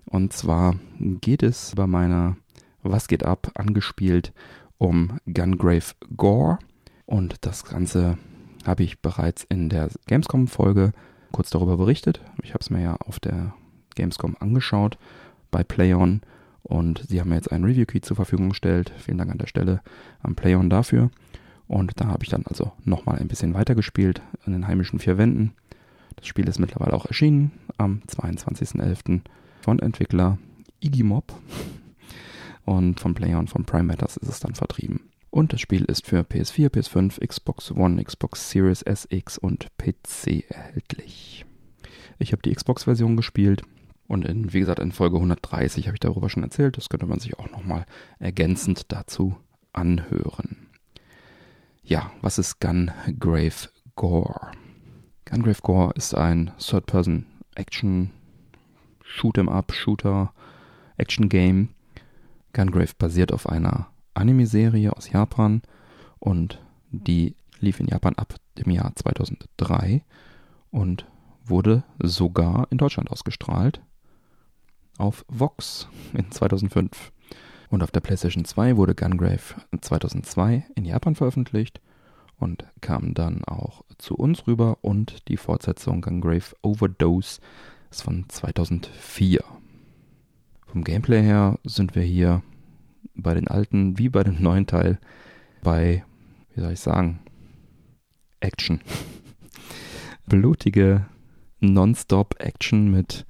Und 0.05 0.33
zwar 0.33 0.75
geht 0.99 1.43
es 1.43 1.73
bei 1.75 1.85
meiner 1.85 2.37
Was 2.81 3.07
geht 3.07 3.23
ab 3.23 3.51
angespielt 3.55 4.33
um 4.77 5.19
Gungrave 5.31 5.93
Gore. 6.17 6.59
Und 7.05 7.35
das 7.41 7.65
Ganze 7.65 8.17
habe 8.65 8.83
ich 8.83 9.01
bereits 9.01 9.43
in 9.43 9.69
der 9.69 9.89
Gamescom-Folge 10.07 10.93
kurz 11.31 11.49
darüber 11.49 11.77
berichtet. 11.77 12.21
Ich 12.41 12.53
habe 12.53 12.61
es 12.61 12.69
mir 12.69 12.81
ja 12.81 12.95
auf 12.95 13.19
der 13.19 13.53
Gamescom 13.95 14.35
angeschaut 14.39 14.97
bei 15.51 15.63
PlayOn 15.63 16.21
und 16.63 17.03
sie 17.07 17.19
haben 17.19 17.29
mir 17.29 17.35
jetzt 17.35 17.51
einen 17.51 17.65
Review-Key 17.65 18.01
zur 18.01 18.15
Verfügung 18.15 18.49
gestellt. 18.49 18.91
Vielen 18.97 19.17
Dank 19.17 19.31
an 19.31 19.37
der 19.37 19.47
Stelle 19.47 19.81
an 20.21 20.35
PlayOn 20.35 20.69
dafür. 20.69 21.11
Und 21.69 21.91
da 22.01 22.07
habe 22.07 22.23
ich 22.23 22.31
dann 22.31 22.45
also 22.47 22.71
nochmal 22.83 23.19
ein 23.19 23.27
bisschen 23.27 23.53
weitergespielt 23.53 24.23
in 24.47 24.53
den 24.53 24.67
heimischen 24.67 24.97
vier 24.97 25.19
Wänden. 25.19 25.53
Das 26.15 26.25
Spiel 26.25 26.47
ist 26.47 26.59
mittlerweile 26.59 26.93
auch 26.93 27.05
erschienen 27.05 27.51
am 27.77 28.01
22.11. 28.07 29.21
von 29.61 29.77
Entwickler 29.77 30.39
Igimob. 30.79 31.31
Und 32.65 32.99
von 32.99 33.13
Player 33.13 33.37
und 33.37 33.51
von 33.51 33.65
Prime 33.65 33.83
Matters 33.83 34.17
ist 34.17 34.29
es 34.29 34.39
dann 34.39 34.55
vertrieben. 34.55 35.11
Und 35.29 35.53
das 35.53 35.61
Spiel 35.61 35.85
ist 35.85 36.07
für 36.07 36.21
PS4, 36.21 36.69
PS5, 36.69 37.25
Xbox 37.25 37.71
One, 37.71 38.03
Xbox 38.03 38.49
Series 38.49 38.81
SX 38.81 39.37
und 39.37 39.67
PC 39.77 40.49
erhältlich. 40.49 41.45
Ich 42.17 42.31
habe 42.31 42.41
die 42.41 42.53
Xbox-Version 42.53 43.15
gespielt 43.15 43.61
und 44.07 44.25
in, 44.25 44.53
wie 44.53 44.59
gesagt 44.59 44.79
in 44.79 44.91
Folge 44.91 45.17
130 45.17 45.85
habe 45.85 45.97
ich 45.97 46.01
darüber 46.01 46.31
schon 46.31 46.41
erzählt. 46.41 46.77
Das 46.77 46.89
könnte 46.89 47.05
man 47.05 47.19
sich 47.19 47.37
auch 47.37 47.51
nochmal 47.51 47.85
ergänzend 48.17 48.91
dazu 48.91 49.35
anhören. 49.71 50.68
Ja, 51.89 52.11
was 52.21 52.37
ist 52.37 52.59
Gungrave 52.59 53.67
Gore? 53.95 54.51
Gungrave 55.25 55.61
Gore 55.63 55.91
ist 55.95 56.13
ein 56.13 56.51
Third-Person-Action 56.59 58.11
Shoot'em-up, 59.03 59.73
Shooter, 59.73 60.31
Action-Game. 60.97 61.69
Gungrave 62.53 62.93
basiert 62.95 63.31
auf 63.31 63.49
einer 63.49 63.87
Anime-Serie 64.13 64.95
aus 64.95 65.09
Japan 65.09 65.63
und 66.19 66.61
die 66.91 67.35
lief 67.59 67.79
in 67.79 67.87
Japan 67.87 68.13
ab 68.17 68.35
dem 68.59 68.69
Jahr 68.69 68.95
2003 68.95 70.03
und 70.69 71.07
wurde 71.43 71.81
sogar 71.97 72.67
in 72.69 72.77
Deutschland 72.77 73.09
ausgestrahlt 73.09 73.81
auf 74.99 75.25
Vox 75.27 75.87
in 76.13 76.29
2005. 76.29 77.11
Und 77.69 77.83
auf 77.83 77.91
der 77.91 77.99
PlayStation 77.99 78.45
2 78.45 78.77
wurde 78.77 78.95
Gungrave 78.95 79.55
2002 79.79 80.65
in 80.75 80.85
Japan 80.85 81.15
veröffentlicht 81.15 81.81
und 82.39 82.65
kam 82.81 83.13
dann 83.13 83.43
auch 83.43 83.83
zu 83.97 84.15
uns 84.15 84.47
rüber 84.47 84.77
und 84.81 85.27
die 85.27 85.37
Fortsetzung 85.37 86.01
Gungrave 86.01 86.55
Overdose 86.63 87.39
ist 87.91 88.03
von 88.03 88.25
2004. 88.27 89.43
Vom 90.65 90.83
Gameplay 90.83 91.21
her 91.21 91.59
sind 91.63 91.95
wir 91.95 92.03
hier 92.03 92.41
bei 93.13 93.33
den 93.33 93.47
alten 93.47 93.97
wie 93.97 94.09
bei 94.09 94.23
dem 94.23 94.41
neuen 94.41 94.65
Teil 94.65 94.99
bei, 95.61 96.03
wie 96.55 96.61
soll 96.61 96.71
ich 96.71 96.79
sagen, 96.79 97.19
Action. 98.39 98.81
Blutige 100.25 101.05
Non-Stop-Action 101.59 102.89
mit 102.89 103.25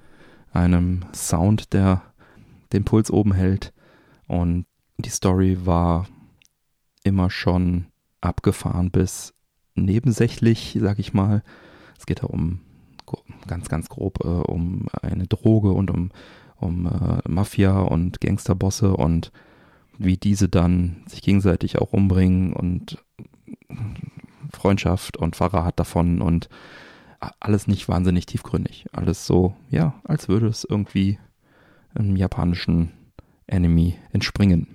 einem 0.52 1.06
Sound, 1.14 1.74
der 1.74 2.04
den 2.74 2.84
Puls 2.84 3.10
oben 3.10 3.34
hält 3.34 3.74
und 4.30 4.68
die 5.00 5.10
Story 5.10 5.66
war 5.66 6.08
immer 7.04 7.30
schon 7.30 7.88
abgefahren 8.22 8.92
bis 8.92 9.34
nebensächlich, 9.74 10.78
sag 10.80 11.00
ich 11.00 11.14
mal. 11.14 11.44
Es 11.98 12.06
geht 12.06 12.22
da 12.22 12.28
um 12.28 12.62
ganz, 13.48 13.70
ganz 13.70 13.90
grob 13.90 14.24
äh, 14.24 14.28
um 14.28 14.86
eine 15.02 15.26
Droge 15.26 15.72
und 15.72 15.90
um, 15.90 16.12
um 16.58 16.86
äh, 16.86 17.28
Mafia 17.28 17.80
und 17.80 18.22
Gangsterbosse 18.22 18.96
und 18.96 19.32
wie 19.98 20.18
diese 20.18 20.48
dann 20.48 21.04
sich 21.08 21.24
gegenseitig 21.24 21.80
auch 21.80 21.92
umbringen 21.92 22.54
und 22.54 23.04
Freundschaft 24.54 25.18
und 25.18 25.36
Verrat 25.36 25.80
davon 25.80 26.22
und 26.22 26.50
alles 27.40 27.68
nicht 27.68 27.90
wahnsinnig 27.90 28.28
tiefgründig. 28.28 28.86
Alles 28.92 29.26
so, 29.26 29.56
ja, 29.72 30.00
als 30.04 30.30
würde 30.30 30.48
es 30.48 30.64
irgendwie 30.64 31.18
im 31.96 32.16
japanischen 32.16 32.92
Enemy 33.50 33.96
entspringen. 34.12 34.68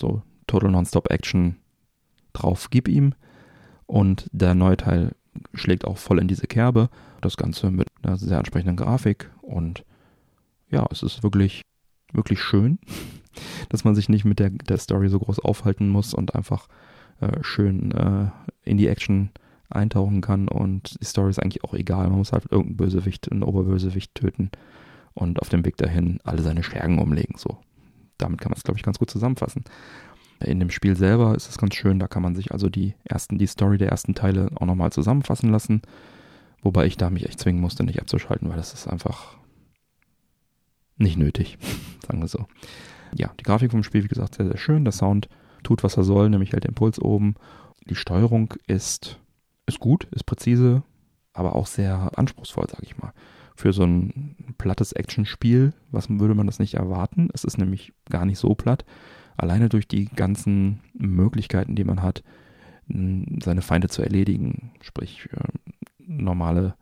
So 0.00 0.22
Total 0.46 0.70
Nonstop 0.70 1.10
Action 1.10 1.56
drauf, 2.32 2.68
gib 2.70 2.88
ihm. 2.88 3.14
Und 3.86 4.28
der 4.32 4.54
neue 4.54 4.76
Teil 4.76 5.14
schlägt 5.54 5.84
auch 5.84 5.98
voll 5.98 6.18
in 6.18 6.28
diese 6.28 6.46
Kerbe. 6.46 6.88
Das 7.20 7.36
Ganze 7.36 7.70
mit 7.70 7.88
einer 8.02 8.16
sehr 8.16 8.38
ansprechenden 8.38 8.76
Grafik. 8.76 9.30
Und 9.42 9.84
ja, 10.70 10.86
es 10.90 11.02
ist 11.02 11.22
wirklich, 11.22 11.62
wirklich 12.12 12.40
schön, 12.40 12.78
dass 13.68 13.84
man 13.84 13.94
sich 13.94 14.08
nicht 14.08 14.24
mit 14.24 14.38
der, 14.38 14.50
der 14.50 14.78
Story 14.78 15.08
so 15.08 15.18
groß 15.18 15.40
aufhalten 15.40 15.88
muss 15.88 16.14
und 16.14 16.34
einfach 16.34 16.68
äh, 17.20 17.42
schön 17.42 17.92
äh, 17.92 18.30
in 18.62 18.76
die 18.76 18.88
Action 18.88 19.30
eintauchen 19.68 20.20
kann. 20.20 20.48
Und 20.48 21.00
die 21.00 21.04
Story 21.04 21.30
ist 21.30 21.40
eigentlich 21.40 21.64
auch 21.64 21.74
egal. 21.74 22.08
Man 22.08 22.18
muss 22.18 22.32
halt 22.32 22.44
irgendeinen 22.50 22.76
Bösewicht, 22.76 23.30
einen 23.30 23.42
Oberbösewicht 23.42 24.14
töten 24.14 24.50
und 25.14 25.40
auf 25.40 25.48
dem 25.48 25.64
Weg 25.64 25.76
dahin 25.76 26.20
alle 26.24 26.42
seine 26.42 26.62
Schergen 26.62 26.98
umlegen. 26.98 27.36
So 27.38 27.58
damit 28.18 28.40
kann 28.40 28.50
man 28.50 28.56
es, 28.56 28.64
glaube 28.64 28.78
ich, 28.78 28.84
ganz 28.84 28.98
gut 28.98 29.10
zusammenfassen. 29.10 29.64
In 30.40 30.60
dem 30.60 30.70
Spiel 30.70 30.96
selber 30.96 31.34
ist 31.34 31.48
es 31.48 31.58
ganz 31.58 31.74
schön, 31.74 31.98
da 31.98 32.08
kann 32.08 32.22
man 32.22 32.34
sich 32.34 32.52
also 32.52 32.68
die 32.68 32.94
ersten, 33.04 33.38
die 33.38 33.46
Story 33.46 33.78
der 33.78 33.88
ersten 33.88 34.14
Teile 34.14 34.50
auch 34.56 34.66
nochmal 34.66 34.92
zusammenfassen 34.92 35.50
lassen. 35.50 35.82
Wobei 36.62 36.86
ich 36.86 36.96
da 36.96 37.10
mich 37.10 37.26
echt 37.26 37.40
zwingen 37.40 37.60
musste, 37.60 37.84
nicht 37.84 38.00
abzuschalten, 38.00 38.48
weil 38.48 38.56
das 38.56 38.74
ist 38.74 38.86
einfach 38.86 39.36
nicht 40.96 41.16
nötig, 41.16 41.58
sagen 42.06 42.20
wir 42.20 42.28
so. 42.28 42.46
Ja, 43.14 43.32
die 43.38 43.44
Grafik 43.44 43.70
vom 43.70 43.82
Spiel, 43.82 44.04
wie 44.04 44.08
gesagt, 44.08 44.34
sehr, 44.34 44.46
sehr 44.46 44.58
schön. 44.58 44.84
Der 44.84 44.92
Sound 44.92 45.28
tut, 45.62 45.84
was 45.84 45.96
er 45.96 46.04
soll, 46.04 46.28
nämlich 46.28 46.52
hält 46.52 46.64
den 46.64 46.74
Puls 46.74 47.00
oben. 47.00 47.34
Die 47.88 47.94
Steuerung 47.94 48.52
ist, 48.66 49.18
ist 49.66 49.78
gut, 49.78 50.04
ist 50.10 50.24
präzise, 50.24 50.82
aber 51.32 51.54
auch 51.54 51.66
sehr 51.66 52.10
anspruchsvoll, 52.16 52.66
sag 52.68 52.82
ich 52.82 52.98
mal. 52.98 53.12
Für 53.56 53.72
so 53.72 53.84
ein 53.84 54.54
plattes 54.58 54.92
Actionspiel, 54.92 55.72
was 55.90 56.08
würde 56.10 56.34
man 56.34 56.46
das 56.46 56.58
nicht 56.58 56.74
erwarten? 56.74 57.28
Es 57.32 57.44
ist 57.44 57.58
nämlich 57.58 57.92
gar 58.10 58.26
nicht 58.26 58.38
so 58.38 58.54
platt. 58.54 58.84
Alleine 59.36 59.68
durch 59.68 59.88
die 59.88 60.06
ganzen 60.06 60.80
Möglichkeiten, 60.94 61.74
die 61.74 61.84
man 61.84 62.02
hat, 62.02 62.22
seine 62.88 63.62
Feinde 63.62 63.88
zu 63.88 64.02
erledigen, 64.02 64.70
sprich 64.80 65.28
äh, 65.32 65.48
normale 66.06 66.74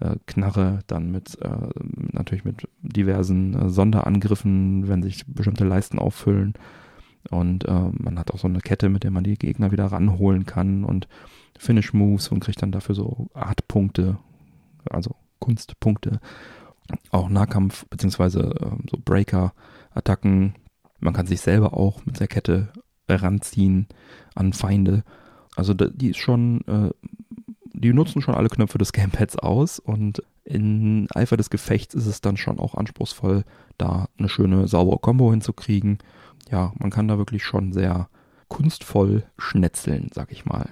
äh, 0.00 0.16
Knarre, 0.26 0.80
dann 0.86 1.10
mit 1.10 1.38
äh, 1.42 1.68
natürlich 2.12 2.44
mit 2.44 2.68
diversen 2.80 3.54
äh, 3.54 3.68
Sonderangriffen, 3.68 4.88
wenn 4.88 5.02
sich 5.02 5.26
bestimmte 5.26 5.64
Leisten 5.64 5.98
auffüllen. 5.98 6.54
Und 7.30 7.66
äh, 7.66 7.90
man 7.92 8.18
hat 8.18 8.30
auch 8.32 8.38
so 8.38 8.48
eine 8.48 8.60
Kette, 8.60 8.88
mit 8.88 9.04
der 9.04 9.10
man 9.10 9.24
die 9.24 9.34
Gegner 9.34 9.72
wieder 9.72 9.86
ranholen 9.86 10.46
kann 10.46 10.84
und 10.84 11.08
Finish 11.58 11.92
Moves 11.92 12.28
und 12.28 12.40
kriegt 12.40 12.62
dann 12.62 12.72
dafür 12.72 12.94
so 12.94 13.28
Artpunkte, 13.34 14.18
also 14.90 15.14
Kunstpunkte. 15.38 16.20
Auch 17.10 17.28
Nahkampf 17.28 17.86
beziehungsweise 17.88 18.40
äh, 18.40 18.88
so 18.90 18.98
Breaker-Attacken. 19.02 20.54
Man 21.00 21.14
kann 21.14 21.26
sich 21.26 21.40
selber 21.40 21.74
auch 21.74 22.04
mit 22.04 22.20
der 22.20 22.28
Kette 22.28 22.68
ranziehen 23.08 23.86
an 24.34 24.52
Feinde. 24.52 25.04
Also 25.56 25.74
die 25.74 26.10
ist 26.10 26.18
schon 26.18 26.62
äh, 26.66 26.90
die 27.74 27.92
nutzen 27.92 28.22
schon 28.22 28.34
alle 28.34 28.48
Knöpfe 28.48 28.78
des 28.78 28.92
Gamepads 28.92 29.36
aus 29.36 29.78
und 29.78 30.22
in 30.44 31.08
Eifer 31.12 31.36
des 31.36 31.50
Gefechts 31.50 31.94
ist 31.94 32.06
es 32.06 32.20
dann 32.20 32.36
schon 32.36 32.58
auch 32.58 32.74
anspruchsvoll, 32.74 33.44
da 33.78 34.08
eine 34.18 34.28
schöne, 34.28 34.68
saubere 34.68 34.98
Combo 34.98 35.30
hinzukriegen. 35.30 35.98
Ja, 36.50 36.72
man 36.78 36.90
kann 36.90 37.08
da 37.08 37.18
wirklich 37.18 37.44
schon 37.44 37.72
sehr 37.72 38.08
kunstvoll 38.48 39.24
schnetzeln, 39.38 40.10
sag 40.12 40.30
ich 40.30 40.44
mal. 40.44 40.68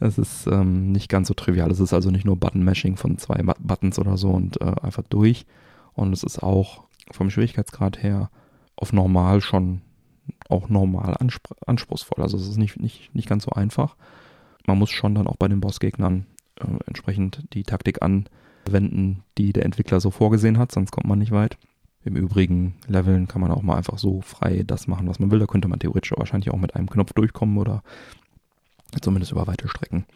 Es 0.00 0.18
ist 0.18 0.46
ähm, 0.46 0.92
nicht 0.92 1.08
ganz 1.08 1.28
so 1.28 1.34
trivial. 1.34 1.70
Es 1.70 1.80
ist 1.80 1.92
also 1.92 2.10
nicht 2.10 2.24
nur 2.24 2.36
Button-Mashing 2.36 2.96
von 2.96 3.18
zwei 3.18 3.42
Buttons 3.60 3.98
oder 3.98 4.16
so 4.16 4.30
und 4.30 4.60
äh, 4.60 4.74
einfach 4.82 5.04
durch. 5.08 5.46
Und 5.92 6.12
es 6.12 6.22
ist 6.22 6.42
auch 6.42 6.84
vom 7.10 7.30
Schwierigkeitsgrad 7.30 8.02
her 8.02 8.30
auf 8.76 8.92
normal 8.92 9.40
schon 9.40 9.82
auch 10.48 10.68
normal 10.68 11.16
anspr 11.18 11.54
anspruchsvoll. 11.66 12.22
Also 12.22 12.36
es 12.36 12.48
ist 12.48 12.56
nicht, 12.56 12.80
nicht, 12.80 13.14
nicht 13.14 13.28
ganz 13.28 13.44
so 13.44 13.50
einfach 13.50 13.96
man 14.66 14.78
muss 14.78 14.90
schon 14.90 15.14
dann 15.14 15.26
auch 15.26 15.36
bei 15.36 15.48
den 15.48 15.60
Bossgegnern 15.60 16.26
äh, 16.56 16.66
entsprechend 16.86 17.42
die 17.52 17.64
Taktik 17.64 18.02
anwenden, 18.02 19.22
die 19.38 19.52
der 19.52 19.64
Entwickler 19.64 20.00
so 20.00 20.10
vorgesehen 20.10 20.58
hat, 20.58 20.72
sonst 20.72 20.90
kommt 20.92 21.06
man 21.06 21.18
nicht 21.18 21.32
weit. 21.32 21.58
Im 22.02 22.16
Übrigen 22.16 22.76
Leveln 22.86 23.28
kann 23.28 23.42
man 23.42 23.50
auch 23.50 23.62
mal 23.62 23.76
einfach 23.76 23.98
so 23.98 24.22
frei 24.22 24.62
das 24.66 24.86
machen, 24.86 25.06
was 25.06 25.18
man 25.18 25.30
will. 25.30 25.38
Da 25.38 25.46
könnte 25.46 25.68
man 25.68 25.80
theoretisch 25.80 26.14
wahrscheinlich 26.16 26.50
auch 26.50 26.56
mit 26.56 26.74
einem 26.74 26.88
Knopf 26.88 27.12
durchkommen 27.12 27.58
oder 27.58 27.82
zumindest 29.00 29.32
über 29.32 29.46
weite 29.46 29.68
Strecken. 29.68 30.06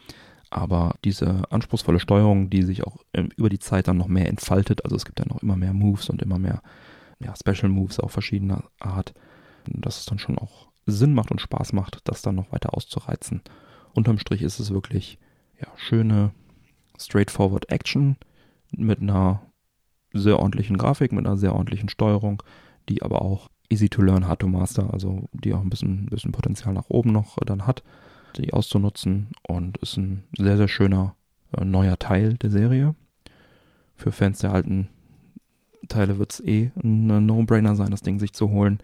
Aber 0.49 0.95
diese 1.03 1.51
anspruchsvolle 1.51 1.99
Steuerung, 1.99 2.49
die 2.49 2.63
sich 2.63 2.85
auch 2.85 2.97
über 3.35 3.49
die 3.49 3.59
Zeit 3.59 3.87
dann 3.87 3.97
noch 3.97 4.07
mehr 4.07 4.27
entfaltet, 4.27 4.85
also 4.85 4.95
es 4.95 5.05
gibt 5.05 5.19
dann 5.19 5.27
noch 5.29 5.41
immer 5.41 5.57
mehr 5.57 5.73
Moves 5.73 6.09
und 6.09 6.21
immer 6.21 6.39
mehr 6.39 6.61
ja, 7.19 7.33
Special 7.35 7.69
Moves 7.69 7.99
auch 7.99 8.11
verschiedener 8.11 8.65
Art, 8.79 9.13
dass 9.65 9.99
es 9.99 10.05
dann 10.05 10.19
schon 10.19 10.37
auch 10.37 10.67
Sinn 10.85 11.13
macht 11.13 11.31
und 11.31 11.41
Spaß 11.41 11.73
macht, 11.73 11.99
das 12.03 12.21
dann 12.21 12.35
noch 12.35 12.51
weiter 12.51 12.75
auszureizen 12.75 13.41
unterm 13.95 14.19
Strich 14.19 14.41
ist 14.41 14.59
es 14.59 14.71
wirklich 14.71 15.17
ja, 15.59 15.67
schöne, 15.77 16.31
straightforward 16.99 17.69
Action 17.69 18.17
mit 18.71 19.01
einer 19.01 19.41
sehr 20.13 20.39
ordentlichen 20.39 20.77
Grafik, 20.77 21.11
mit 21.11 21.25
einer 21.25 21.37
sehr 21.37 21.53
ordentlichen 21.53 21.89
Steuerung, 21.89 22.43
die 22.89 23.01
aber 23.01 23.21
auch 23.21 23.49
easy 23.69 23.89
to 23.89 24.01
learn, 24.01 24.27
hard 24.27 24.39
to 24.39 24.47
master, 24.47 24.93
also 24.93 25.27
die 25.33 25.53
auch 25.53 25.61
ein 25.61 25.69
bisschen, 25.69 26.05
bisschen 26.07 26.31
Potenzial 26.31 26.73
nach 26.73 26.89
oben 26.89 27.11
noch 27.11 27.37
dann 27.45 27.65
hat, 27.65 27.83
die 28.37 28.53
auszunutzen 28.53 29.27
und 29.47 29.77
ist 29.77 29.97
ein 29.97 30.23
sehr, 30.37 30.57
sehr 30.57 30.67
schöner 30.67 31.15
äh, 31.57 31.65
neuer 31.65 31.97
Teil 31.97 32.35
der 32.35 32.49
Serie. 32.49 32.95
Für 33.95 34.11
Fans 34.11 34.39
der 34.39 34.53
alten 34.53 34.89
Teile 35.87 36.17
wird 36.19 36.33
es 36.33 36.39
eh 36.41 36.71
ein 36.83 37.25
No-Brainer 37.25 37.75
sein, 37.75 37.91
das 37.91 38.01
Ding 38.01 38.19
sich 38.19 38.33
zu 38.33 38.49
holen. 38.49 38.79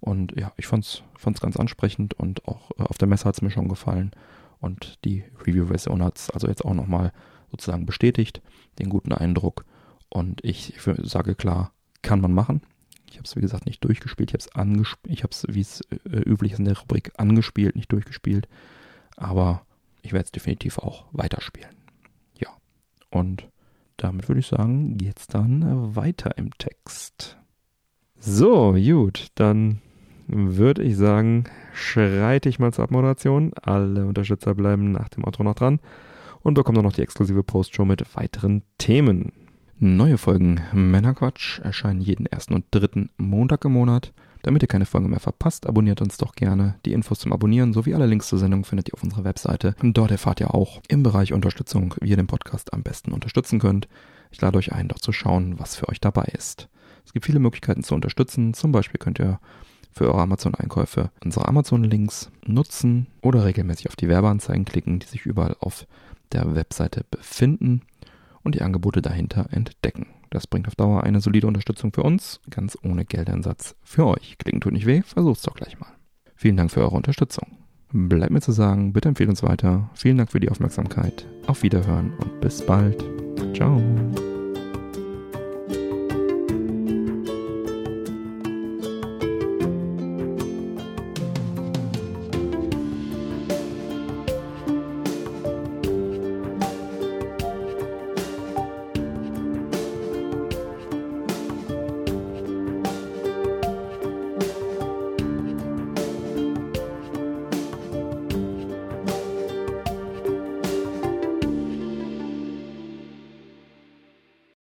Und 0.00 0.38
ja, 0.38 0.52
ich 0.56 0.66
fand's, 0.66 1.02
fand's 1.16 1.40
ganz 1.40 1.56
ansprechend 1.56 2.14
und 2.14 2.46
auch 2.46 2.70
äh, 2.78 2.82
auf 2.82 2.98
der 2.98 3.08
Messe 3.08 3.24
hat 3.24 3.36
es 3.36 3.42
mir 3.42 3.50
schon 3.50 3.68
gefallen. 3.68 4.12
Und 4.60 5.04
die 5.04 5.24
Review-Version 5.46 6.02
hat 6.02 6.18
es 6.18 6.30
also 6.30 6.46
jetzt 6.46 6.64
auch 6.64 6.74
nochmal 6.74 7.12
sozusagen 7.50 7.86
bestätigt, 7.86 8.40
den 8.78 8.88
guten 8.88 9.12
Eindruck. 9.12 9.64
Und 10.08 10.44
ich 10.44 10.74
sage 11.02 11.34
klar, 11.34 11.72
kann 12.02 12.20
man 12.20 12.32
machen. 12.32 12.62
Ich 13.10 13.16
habe 13.16 13.24
es, 13.24 13.36
wie 13.36 13.40
gesagt, 13.40 13.66
nicht 13.66 13.84
durchgespielt. 13.84 14.30
Ich 14.30 14.40
es. 14.40 14.48
Ich 15.06 15.22
habe 15.22 15.30
es, 15.32 15.46
wie 15.48 15.60
es 15.60 15.80
äh, 15.82 16.18
üblich 16.28 16.52
ist 16.52 16.58
in 16.58 16.64
der 16.64 16.78
Rubrik, 16.78 17.12
angespielt, 17.16 17.76
nicht 17.76 17.92
durchgespielt. 17.92 18.48
Aber 19.16 19.62
ich 20.02 20.12
werde 20.12 20.24
es 20.24 20.32
definitiv 20.32 20.78
auch 20.78 21.06
weiterspielen. 21.12 21.74
Ja. 22.38 22.48
Und 23.10 23.48
damit 23.96 24.28
würde 24.28 24.40
ich 24.40 24.46
sagen, 24.46 24.96
geht's 24.98 25.26
dann 25.26 25.94
weiter 25.96 26.36
im 26.36 26.50
Text. 26.58 27.38
So, 28.18 28.72
gut, 28.72 29.28
dann 29.34 29.80
würde 30.26 30.82
ich 30.82 30.96
sagen, 30.96 31.44
schreite 31.72 32.48
ich 32.48 32.58
mal 32.58 32.72
zur 32.72 32.84
Abmoderation. 32.84 33.52
Alle 33.62 34.06
Unterstützer 34.06 34.54
bleiben 34.54 34.92
nach 34.92 35.08
dem 35.08 35.24
Outro 35.24 35.42
noch 35.42 35.54
dran 35.54 35.80
und 36.42 36.54
bekommen 36.54 36.76
dann 36.76 36.84
noch 36.84 36.92
die 36.92 37.02
exklusive 37.02 37.42
Postshow 37.42 37.84
mit 37.84 38.16
weiteren 38.16 38.62
Themen. 38.78 39.32
Neue 39.78 40.18
Folgen 40.18 40.60
Männerquatsch 40.72 41.58
erscheinen 41.60 42.00
jeden 42.00 42.26
ersten 42.26 42.54
und 42.54 42.66
dritten 42.70 43.10
Montag 43.16 43.64
im 43.64 43.72
Monat. 43.72 44.12
Damit 44.44 44.60
ihr 44.60 44.68
keine 44.68 44.84
Folge 44.84 45.08
mehr 45.08 45.20
verpasst, 45.20 45.66
abonniert 45.66 46.02
uns 46.02 46.18
doch 46.18 46.34
gerne. 46.34 46.74
Die 46.84 46.92
Infos 46.92 47.18
zum 47.18 47.32
Abonnieren 47.32 47.72
sowie 47.72 47.94
alle 47.94 48.04
Links 48.04 48.28
zur 48.28 48.38
Sendung 48.38 48.66
findet 48.66 48.90
ihr 48.90 48.94
auf 48.94 49.02
unserer 49.02 49.24
Webseite. 49.24 49.74
Und 49.80 49.96
dort 49.96 50.10
erfahrt 50.10 50.38
ihr 50.38 50.54
auch 50.54 50.82
im 50.86 51.02
Bereich 51.02 51.32
Unterstützung, 51.32 51.94
wie 52.02 52.10
ihr 52.10 52.18
den 52.18 52.26
Podcast 52.26 52.74
am 52.74 52.82
besten 52.82 53.12
unterstützen 53.12 53.58
könnt. 53.58 53.88
Ich 54.30 54.42
lade 54.42 54.58
euch 54.58 54.74
ein, 54.74 54.88
dort 54.88 55.00
zu 55.00 55.12
schauen, 55.12 55.58
was 55.58 55.76
für 55.76 55.88
euch 55.88 55.98
dabei 55.98 56.24
ist. 56.24 56.68
Es 57.06 57.14
gibt 57.14 57.24
viele 57.24 57.38
Möglichkeiten 57.38 57.82
zu 57.82 57.94
unterstützen. 57.94 58.52
Zum 58.52 58.70
Beispiel 58.70 58.98
könnt 58.98 59.18
ihr 59.18 59.40
für 59.90 60.12
eure 60.12 60.20
Amazon-Einkäufe 60.20 61.10
unsere 61.24 61.48
Amazon-Links 61.48 62.30
nutzen 62.44 63.06
oder 63.22 63.46
regelmäßig 63.46 63.88
auf 63.88 63.96
die 63.96 64.08
Werbeanzeigen 64.08 64.66
klicken, 64.66 64.98
die 64.98 65.06
sich 65.06 65.24
überall 65.24 65.56
auf 65.58 65.86
der 66.32 66.54
Webseite 66.54 67.06
befinden 67.10 67.80
und 68.42 68.54
die 68.54 68.60
Angebote 68.60 69.00
dahinter 69.00 69.46
entdecken. 69.52 70.08
Das 70.34 70.48
bringt 70.48 70.66
auf 70.66 70.74
Dauer 70.74 71.04
eine 71.04 71.20
solide 71.20 71.46
Unterstützung 71.46 71.92
für 71.92 72.02
uns, 72.02 72.40
ganz 72.50 72.76
ohne 72.82 73.04
Geldeinsatz 73.04 73.76
für 73.84 74.04
euch. 74.04 74.36
Klicken 74.36 74.60
tut 74.60 74.72
nicht 74.72 74.84
weh, 74.84 75.02
versucht's 75.02 75.44
doch 75.44 75.54
gleich 75.54 75.78
mal. 75.78 75.92
Vielen 76.34 76.56
Dank 76.56 76.72
für 76.72 76.80
eure 76.80 76.96
Unterstützung. 76.96 77.56
Bleibt 77.92 78.32
mir 78.32 78.40
zu 78.40 78.50
sagen, 78.50 78.92
bitte 78.92 79.08
empfehlt 79.08 79.30
uns 79.30 79.44
weiter. 79.44 79.88
Vielen 79.94 80.18
Dank 80.18 80.32
für 80.32 80.40
die 80.40 80.50
Aufmerksamkeit. 80.50 81.24
Auf 81.46 81.62
Wiederhören 81.62 82.12
und 82.18 82.40
bis 82.40 82.66
bald. 82.66 83.04
Ciao. 83.54 83.80